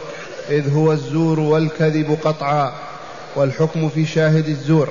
إذ 0.50 0.74
هو 0.74 0.92
الزور 0.92 1.40
والكذب 1.40 2.18
قطعا 2.24 2.72
والحكم 3.36 3.88
في 3.88 4.06
شاهد 4.06 4.48
الزور 4.48 4.88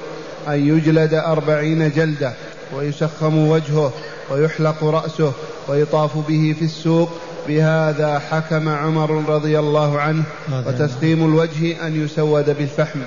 أن 0.48 0.68
يجلد 0.68 1.14
أربعين 1.14 1.92
جلدة 1.92 2.34
ويسخم 2.76 3.48
وجهه 3.48 3.94
ويحلق 4.32 4.84
رأسه 4.84 5.34
ويطاف 5.68 6.18
به 6.18 6.56
في 6.60 6.66
السوق 6.66 7.10
بهذا 7.48 8.20
حكم 8.20 8.70
عمر 8.70 9.30
رضي 9.30 9.60
الله 9.60 10.00
عنه 10.00 10.24
وتسخيم 10.68 11.26
الوجه 11.26 11.88
أن 11.88 12.06
يسود 12.06 12.46
بالفحم. 12.46 13.00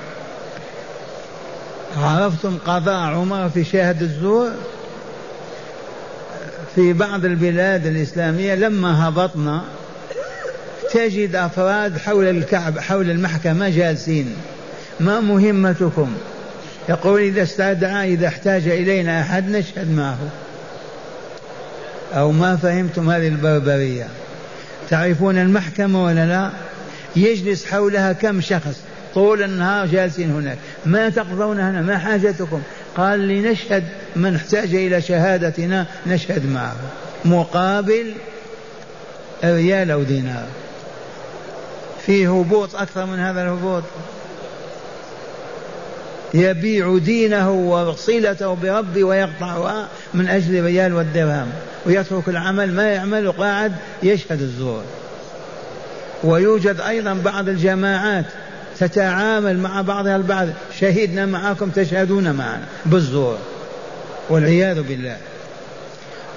عرفتم 1.96 2.58
قضاء 2.66 2.96
عمر 2.96 3.48
في 3.48 3.64
شاهد 3.64 4.02
الزور؟ 4.02 4.50
في 6.74 6.92
بعض 6.92 7.24
البلاد 7.24 7.86
الإسلامية 7.86 8.54
لما 8.54 9.08
هبطنا 9.08 9.62
تجد 10.92 11.36
أفراد 11.36 11.98
حول 11.98 12.24
الكعب 12.24 12.78
حول 12.78 13.10
المحكمة 13.10 13.68
جالسين. 13.68 14.36
ما 15.00 15.20
مهمتكم؟ 15.20 16.12
يقول 16.88 17.20
إذا 17.20 17.42
استدعى 17.42 18.14
إذا 18.14 18.28
احتاج 18.28 18.68
إلينا 18.68 19.20
أحد 19.20 19.48
نشهد 19.50 19.90
معه. 19.90 20.18
أو 22.14 22.32
ما 22.32 22.56
فهمتم 22.56 23.10
هذه 23.10 23.28
البربرية. 23.28 24.06
تعرفون 24.90 25.38
المحكمة 25.38 26.04
ولا 26.04 26.26
لا؟ 26.26 26.50
يجلس 27.16 27.66
حولها 27.66 28.12
كم 28.12 28.40
شخص؟ 28.40 28.80
طول 29.14 29.42
النهار 29.42 29.86
جالسين 29.86 30.30
هناك. 30.30 30.58
ما 30.86 31.08
تقضون 31.08 31.60
هنا؟ 31.60 31.82
ما 31.82 31.98
حاجتكم؟ 31.98 32.62
قال 32.96 33.28
لنشهد 33.28 33.84
من 34.16 34.34
احتاج 34.34 34.74
إلى 34.74 35.02
شهادتنا 35.02 35.86
نشهد 36.06 36.46
معه. 36.46 36.76
مقابل 37.24 38.14
ريال 39.44 39.90
أو 39.90 40.02
دينار. 40.02 40.46
في 42.06 42.26
هبوط 42.26 42.76
أكثر 42.76 43.06
من 43.06 43.18
هذا 43.18 43.42
الهبوط. 43.42 43.82
يبيع 46.34 46.98
دينه 46.98 47.50
وصلته 47.50 48.54
بربه 48.54 49.04
ويقطعها 49.04 49.88
من 50.14 50.28
أجل 50.28 50.64
ريال 50.64 50.94
والدرهم. 50.94 51.52
ويترك 51.86 52.28
العمل 52.28 52.72
ما 52.72 52.88
يعمل 52.88 53.32
قاعد 53.32 53.72
يشهد 54.02 54.40
الزور. 54.40 54.82
ويوجد 56.24 56.80
أيضا 56.80 57.14
بعض 57.14 57.48
الجماعات 57.48 58.24
تتعامل 58.78 59.58
مع 59.58 59.82
بعضها 59.82 60.16
البعض. 60.16 60.48
شهدنا 60.80 61.26
معكم 61.26 61.70
تشهدون 61.70 62.32
معنا. 62.32 62.64
بالزور. 62.86 63.38
والعياذ 64.30 64.82
بالله. 64.82 65.16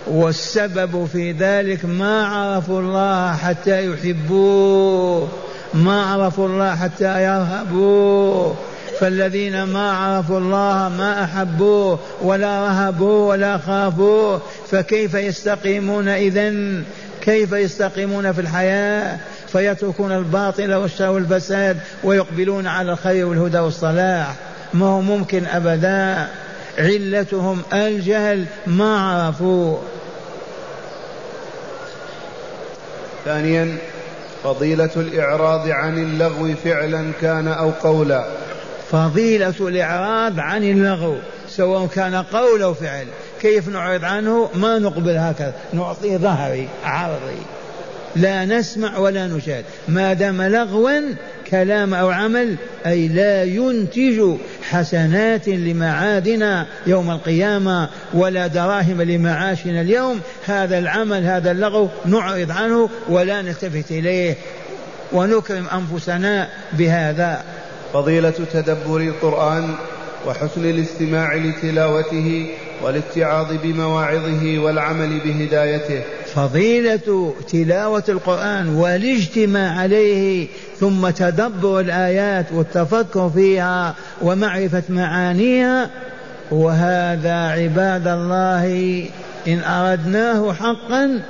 والسبب 0.07 1.07
في 1.13 1.31
ذلك 1.31 1.85
ما 1.85 2.25
عرفوا 2.25 2.81
الله 2.81 3.35
حتى 3.35 3.87
يحبوه. 3.87 5.27
ما 5.73 6.03
عرفوا 6.03 6.47
الله 6.47 6.75
حتى 6.75 7.23
يرهبوه. 7.23 8.55
فالذين 8.99 9.63
ما 9.63 9.91
عرفوا 9.91 10.39
الله 10.39 10.91
ما 10.97 11.23
أحبوه 11.23 11.99
ولا 12.21 12.67
رهبوه 12.67 13.27
ولا 13.27 13.57
خافوه 13.57 14.41
فكيف 14.71 15.13
يستقيمون 15.13 16.07
اذا 16.07 16.53
كيف 17.21 17.51
يستقيمون 17.51 18.31
في 18.31 18.41
الحياة؟ 18.41 19.17
فيتركون 19.47 20.11
الباطل 20.11 20.73
والشر 20.73 21.09
والفساد 21.09 21.77
ويقبلون 22.03 22.67
على 22.67 22.91
الخير 22.91 23.25
والهدى 23.25 23.59
والصلاح. 23.59 24.35
ما 24.73 24.85
هو 24.85 25.01
ممكن 25.01 25.45
أبدا. 25.45 26.27
علتهم 26.77 27.61
الجهل 27.73 28.45
ما 28.67 28.99
عرفوا. 28.99 29.77
ثانيا 33.25 33.77
فضيلة 34.43 34.89
الإعراض 34.95 35.69
عن 35.69 35.97
اللغو 35.97 36.53
فعلا 36.63 37.11
كان 37.21 37.47
أو 37.47 37.69
قولا. 37.69 38.25
فضيلة 38.91 39.53
الإعراض 39.59 40.39
عن 40.39 40.63
اللغو 40.63 41.15
سواء 41.49 41.87
كان 41.87 42.15
قول 42.15 42.61
أو 42.61 42.73
فعل. 42.73 43.05
كيف 43.41 43.69
نعرض 43.69 44.03
عنه؟ 44.03 44.49
ما 44.55 44.79
نقبل 44.79 45.17
هكذا. 45.17 45.53
نعطيه 45.73 46.17
ظهري 46.17 46.67
عرضي. 46.83 47.41
لا 48.15 48.45
نسمع 48.45 48.97
ولا 48.97 49.27
نشاهد. 49.27 49.65
ما 49.87 50.13
دام 50.13 50.41
لغوا 50.41 51.01
كلام 51.51 51.93
أو 51.93 52.09
عمل 52.09 52.55
أي 52.85 53.07
لا 53.07 53.43
ينتج 53.43 54.37
حسنات 54.69 55.47
لمعادنا 55.47 56.67
يوم 56.87 57.11
القيامة 57.11 57.89
ولا 58.13 58.47
دراهم 58.47 59.01
لمعاشنا 59.01 59.81
اليوم. 59.81 60.19
هذا 60.45 60.79
العمل 60.79 61.23
هذا 61.23 61.51
اللغو 61.51 61.89
نعرض 62.05 62.51
عنه 62.51 62.89
ولا 63.09 63.41
نلتفت 63.41 63.91
إليه 63.91 64.35
ونكرم 65.13 65.65
أنفسنا 65.73 66.49
بهذا. 66.73 67.43
فضيلة 67.93 68.33
تدبر 68.53 68.97
القرآن 68.97 69.75
وحسن 70.27 70.65
الاستماع 70.65 71.35
لتلاوته 71.35 72.47
والاتعاظ 72.83 73.53
بمواعظه 73.63 74.59
والعمل 74.59 75.19
بهدايته. 75.19 76.01
فضيلة 76.35 77.33
تلاوة 77.51 78.03
القرآن 78.09 78.69
والاجتماع 78.69 79.79
عليه 79.79 80.47
ثم 80.79 81.09
تدبر 81.09 81.79
الآيات 81.79 82.45
والتفكر 82.51 83.29
فيها 83.29 83.95
ومعرفة 84.21 84.83
معانيها 84.89 85.89
وهذا 86.51 87.33
عباد 87.33 88.07
الله 88.07 89.05
إن 89.47 89.59
أردناه 89.59 90.53
حقا 90.53 91.21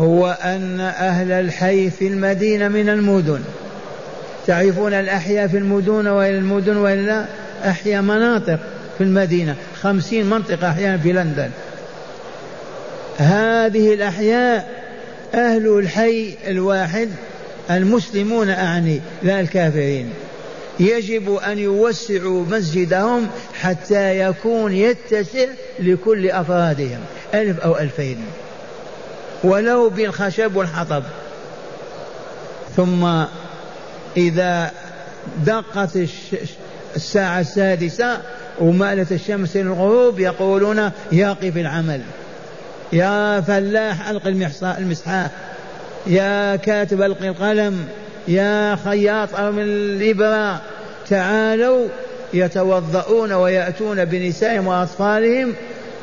هو 0.00 0.38
أن 0.44 0.80
أهل 0.80 1.32
الحي 1.32 1.90
في 1.90 2.06
المدينة 2.06 2.68
من 2.68 2.88
المدن. 2.88 3.40
تعرفون 4.46 4.92
الأحياء 4.92 5.46
في 5.46 5.58
المدن 5.58 6.06
وإلى 6.06 6.38
المدن 6.38 6.76
وإلا 6.76 7.24
أحياء 7.64 8.02
مناطق 8.02 8.58
في 8.98 9.04
المدينة 9.04 9.56
خمسين 9.82 10.30
منطقة 10.30 10.70
أحيانا 10.70 10.98
في 10.98 11.12
لندن. 11.12 11.50
هذه 13.18 13.94
الأحياء 13.94 14.82
أهل 15.34 15.78
الحي 15.78 16.34
الواحد 16.46 17.08
المسلمون 17.70 18.50
أعني 18.50 19.00
لا 19.22 19.40
الكافرين. 19.40 20.10
يجب 20.80 21.34
أن 21.34 21.58
يوسعوا 21.58 22.44
مسجدهم 22.44 23.28
حتى 23.60 24.18
يكون 24.18 24.72
يتسع 24.72 25.46
لكل 25.78 26.30
أفرادهم 26.30 27.00
ألف 27.34 27.60
أو 27.60 27.78
ألفين. 27.78 28.24
ولو 29.44 29.88
بالخشب 29.88 30.56
والحطب. 30.56 31.02
ثم 32.76 33.24
إذا 34.16 34.70
دقت 35.46 35.98
الساعة 36.96 37.40
السادسة 37.40 38.20
ومالت 38.60 39.12
الشمس 39.12 39.56
للغروب 39.56 40.20
يقولون 40.20 40.90
يقف 41.12 41.56
العمل. 41.56 42.00
يا 42.92 43.40
فلاح 43.40 44.08
ألق 44.08 44.26
المسحاة 44.78 45.30
يا 46.06 46.56
كاتب 46.56 47.02
ألق 47.02 47.22
القلم. 47.22 47.84
يا 48.28 48.76
خياط 48.84 49.34
أرمي 49.34 49.62
الإبرة. 49.62 50.60
تعالوا 51.08 51.88
يتوضؤون 52.34 53.32
ويأتون 53.32 54.04
بنسائهم 54.04 54.66
وأطفالهم 54.66 55.54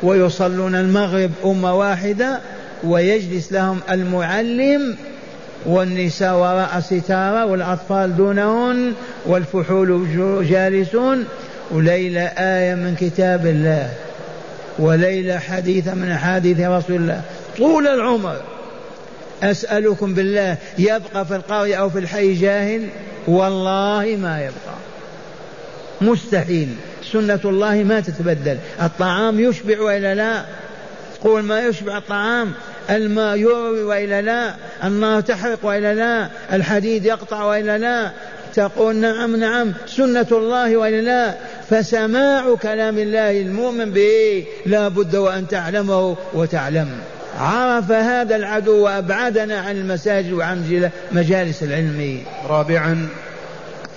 ويصلون 0.04 0.76
المغرب 0.76 1.32
أمة 1.46 1.76
واحدة 1.76 2.40
ويجلس 2.84 3.52
لهم 3.52 3.80
المعلم 3.92 4.98
والنساء 5.66 6.36
وراء 6.36 6.80
ستارة 6.80 7.46
والأطفال 7.46 8.18
دونهن 8.18 8.94
والفحول 9.26 10.08
جالسون. 10.50 11.26
وليلة 11.72 12.22
آية 12.22 12.76
من 12.76 12.96
كتاب 12.96 13.46
الله. 13.46 13.90
وليلة 14.80 15.40
حديثة 15.40 15.94
من 15.94 16.12
أحاديث 16.12 16.60
رسول 16.60 16.96
الله. 16.96 17.22
طول 17.58 17.88
العمر. 17.88 18.36
أسألكم 19.44 20.14
بالله 20.14 20.58
يبقى 20.78 21.26
في 21.26 21.36
القرية 21.36 21.76
أو 21.76 21.90
في 21.90 22.00
الحي 22.00 22.34
جاهل؟ 22.34 22.88
والله 23.28 24.18
ما 24.22 24.40
يبقى. 24.40 24.76
مستحيل. 26.02 26.70
سنة 27.12 27.40
الله 27.46 27.76
ما 27.76 28.00
تتبدل. 28.00 28.58
الطعام 28.82 29.40
يشبع 29.40 29.82
وإلا 29.82 30.16
لا؟ 30.16 30.46
تقول 31.20 31.44
ما 31.44 31.60
يشبع 31.60 31.98
الطعام. 31.98 32.52
الماء 32.90 33.38
يروي 33.38 33.84
وإلا 33.84 34.22
لا؟ 34.22 34.54
النار 34.84 35.22
تحرق 35.22 35.60
وإلا 35.66 35.94
لا؟ 35.94 36.30
الحديد 36.54 37.06
يقطع 37.06 37.44
وإلا 37.44 37.78
لا؟ 37.78 38.12
تقول 38.56 38.96
نعم 38.96 39.36
نعم. 39.36 39.74
سنة 39.88 40.28
الله 40.32 40.78
وإلا 40.78 41.02
لا؟ 41.02 41.36
فسماع 41.70 42.56
كلام 42.56 42.98
الله 42.98 43.42
المؤمن 43.42 43.92
به 43.92 44.46
لا 44.66 44.88
بد 44.88 45.16
وأن 45.16 45.48
تعلمه 45.48 46.16
وتعلم. 46.34 46.88
عرف 47.40 47.92
هذا 47.92 48.36
العدو 48.36 48.86
وأبعدنا 48.86 49.60
عن 49.60 49.76
المساجد 49.76 50.34
وعن 50.34 50.90
مجالس 51.12 51.64
العلم. 51.64 52.20
رابعا 52.48 53.08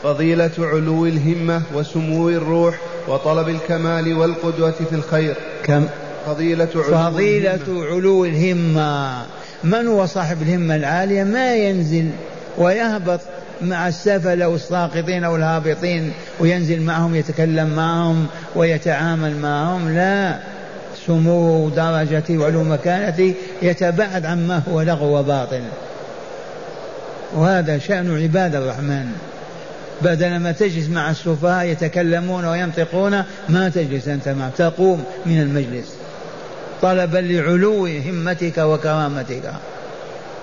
فضيلة 0.03 0.51
علو 0.59 1.07
الهمة 1.07 1.63
وسمو 1.75 2.29
الروح 2.29 2.79
وطلب 3.09 3.49
الكمال 3.49 4.15
والقدوة 4.15 4.71
في 4.71 4.95
الخير. 4.95 5.35
كم؟ 5.65 5.87
فضيلة 6.27 6.69
علو 6.75 7.11
فضيلة 7.11 7.55
الهمة. 7.55 7.85
علو 7.87 8.25
الهمة. 8.25 9.23
من 9.65 9.87
هو 9.87 10.07
صاحب 10.07 10.43
الهمة 10.43 10.77
العالية؟ 10.77 11.25
ما 11.25 11.57
ينزل 11.57 12.11
ويهبط. 12.59 13.21
مع 13.63 13.89
السفل 13.89 14.43
أو 14.43 14.55
الساقطين 14.55 15.25
أو 15.25 15.37
الهابطين 15.37 16.13
وينزل 16.41 16.83
معهم 16.83 17.15
يتكلم 17.15 17.69
معهم 17.69 18.27
ويتعامل 18.55 19.37
معهم 19.37 19.95
لا. 19.95 20.39
سمو 21.07 21.69
درجتي 21.69 22.39
وعلو 22.39 22.65
مكانتي 22.65 23.35
يتباعد 23.63 24.27
عما 24.27 24.63
هو 24.69 24.83
لغو 24.83 25.19
وباطل 25.19 25.63
وهذا 27.35 27.79
شأن 27.79 28.23
عباد 28.23 28.55
الرحمن. 28.55 29.07
بدل 30.03 30.37
ما 30.37 30.53
تجلس 30.53 30.89
مع 30.89 31.11
السفهاء 31.11 31.67
يتكلمون 31.67 32.45
وينطقون 32.45 33.23
ما 33.49 33.69
تجلس 33.69 34.09
أنت 34.09 34.29
معه 34.29 34.51
تقوم 34.59 35.05
من 35.27 35.41
المجلس. 35.41 35.95
طلبا 36.83 37.19
لعلو 37.19 37.87
همتك 37.87 38.59
وكرامتك. 38.59 39.53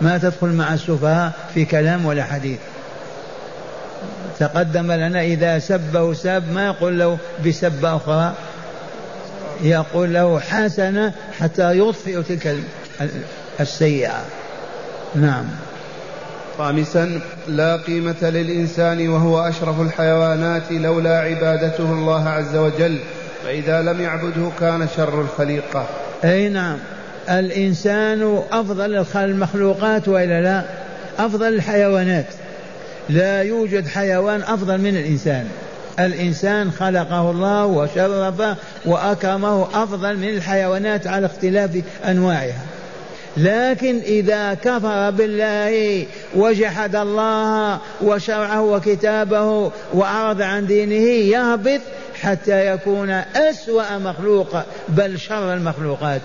ما 0.02 0.18
تدخل 0.18 0.48
مع 0.48 0.74
السفهاء 0.74 1.32
في 1.54 1.66
كلام 1.66 2.06
ولا 2.06 2.24
حديث. 2.24 2.58
تقدم 4.40 4.92
لنا 4.92 5.22
إذا 5.22 5.60
سبه 5.60 6.14
سب 6.14 6.44
ما 6.52 6.66
يقول 6.66 7.00
له 7.00 7.18
بسبة 7.46 7.96
أخرى؟ 7.96 8.34
يقول 9.64 10.14
له 10.14 10.40
حسنة 10.40 11.14
حتى 11.40 11.80
يطفئ 11.80 12.22
تلك 12.24 12.58
السيئة. 13.60 14.26
نعم. 15.16 15.46
خامسا 16.58 17.20
لا 17.48 17.78
قيمة 17.78 18.16
للإنسان 18.22 19.10
وهو 19.10 19.40
أشرف 19.40 19.82
الحيوانات 19.82 20.72
لولا 20.72 21.20
عبادته 21.20 21.94
الله 21.94 22.30
عز 22.30 22.56
وجل 22.56 23.00
فإذا 23.44 23.82
لم 23.82 24.02
يعبده 24.02 24.52
كان 24.60 24.88
شر 24.98 25.22
الخليقة. 25.22 25.86
أي 26.24 26.50
نعم. 26.50 26.78
الإنسان 27.30 28.42
أفضل 28.52 29.06
المخلوقات 29.16 30.08
وإلا 30.08 30.42
لا؟ 30.42 30.64
أفضل 31.20 31.54
الحيوانات. 31.54 32.26
لا 33.10 33.42
يوجد 33.42 33.88
حيوان 33.88 34.42
أفضل 34.42 34.78
من 34.78 34.98
الإنسان. 34.98 35.48
الإنسان 36.00 36.72
خلقه 36.72 37.32
الله 37.32 37.66
وشرفه 37.66 38.56
وأكرمه 38.86 39.84
أفضل 39.84 40.18
من 40.18 40.30
الحيوانات 40.30 41.08
على 41.08 41.26
اختلاف 41.26 41.82
أنواعها. 42.06 42.66
لكن 43.38 44.00
إذا 44.00 44.54
كفر 44.54 45.10
بالله 45.10 46.06
وجحد 46.36 46.96
الله 46.96 47.80
وشرعه 48.02 48.62
وكتابه 48.62 49.72
وأعرض 49.94 50.42
عن 50.42 50.68
دينه 50.68 51.10
يهبط 51.36 51.82
حتى 52.22 52.74
يكون 52.74 53.10
أسوأ 53.36 53.98
مخلوق 53.98 54.58
بل 54.90 55.20
شر 55.20 55.54
المخلوقات. 55.54 56.22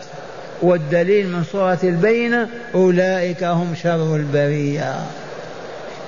والدليل 0.63 1.29
من 1.29 1.45
سورة 1.53 1.79
البينة 1.85 2.49
أولئك 2.75 3.45
هم 3.45 3.75
شر 3.83 4.17
البرية. 4.17 4.95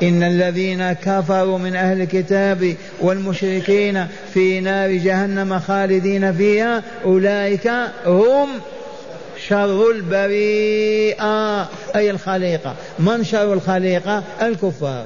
إن 0.03 0.23
الذين 0.23 0.93
كفروا 0.93 1.59
من 1.59 1.77
أهل 1.77 2.01
الكتاب 2.01 2.75
والمشركين 3.01 4.07
في 4.35 4.61
نار 4.61 4.91
جهنم 4.91 5.59
خالدين 5.59 6.33
فيها 6.33 6.83
أولئك 7.05 7.71
هم 8.07 8.49
شر 9.49 9.91
البريئة 9.91 11.61
أي 11.97 12.11
الخليقة. 12.11 12.75
من 12.99 13.25
شر 13.25 13.53
الخليقة؟ 13.53 14.23
الكفار. 14.43 15.05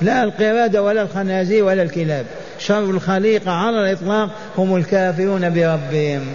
لا 0.00 0.24
القردة 0.24 0.82
ولا 0.82 1.02
الخنازير 1.02 1.64
ولا 1.64 1.82
الكلاب. 1.82 2.26
شر 2.58 2.90
الخليقة 2.90 3.50
على 3.50 3.80
الإطلاق 3.80 4.30
هم 4.58 4.76
الكافرون 4.76 5.50
بربهم. 5.50 6.26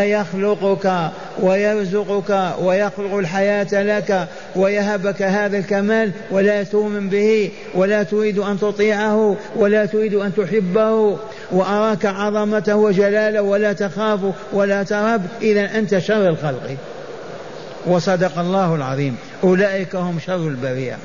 أيخلقك 0.00 1.10
ويرزقك 1.40 2.54
ويخلق 2.60 3.14
الحياة 3.14 3.82
لك 3.82 4.28
ويهبك 4.56 5.22
هذا 5.22 5.58
الكمال 5.58 6.10
ولا 6.30 6.62
تؤمن 6.62 7.08
به 7.08 7.50
ولا 7.74 8.02
تريد 8.02 8.38
أن 8.38 8.60
تطيعه 8.60 9.36
ولا 9.56 9.86
تريد 9.86 10.14
أن 10.14 10.34
تحبه 10.34 11.18
وأراك 11.50 12.06
عظمته 12.06 12.76
وجلاله 12.76 13.42
ولا 13.42 13.72
تخاف 13.72 14.20
ولا 14.52 14.82
ترهب. 14.82 15.26
إذا 15.42 15.78
أنت 15.78 15.98
شر 15.98 16.28
الخلق. 16.28 16.76
وصدق 17.86 18.38
الله 18.38 18.74
العظيم. 18.74 19.16
أولئك 19.44 19.96
هم 19.96 20.18
شر 20.26 20.48
البرية. 20.48 20.96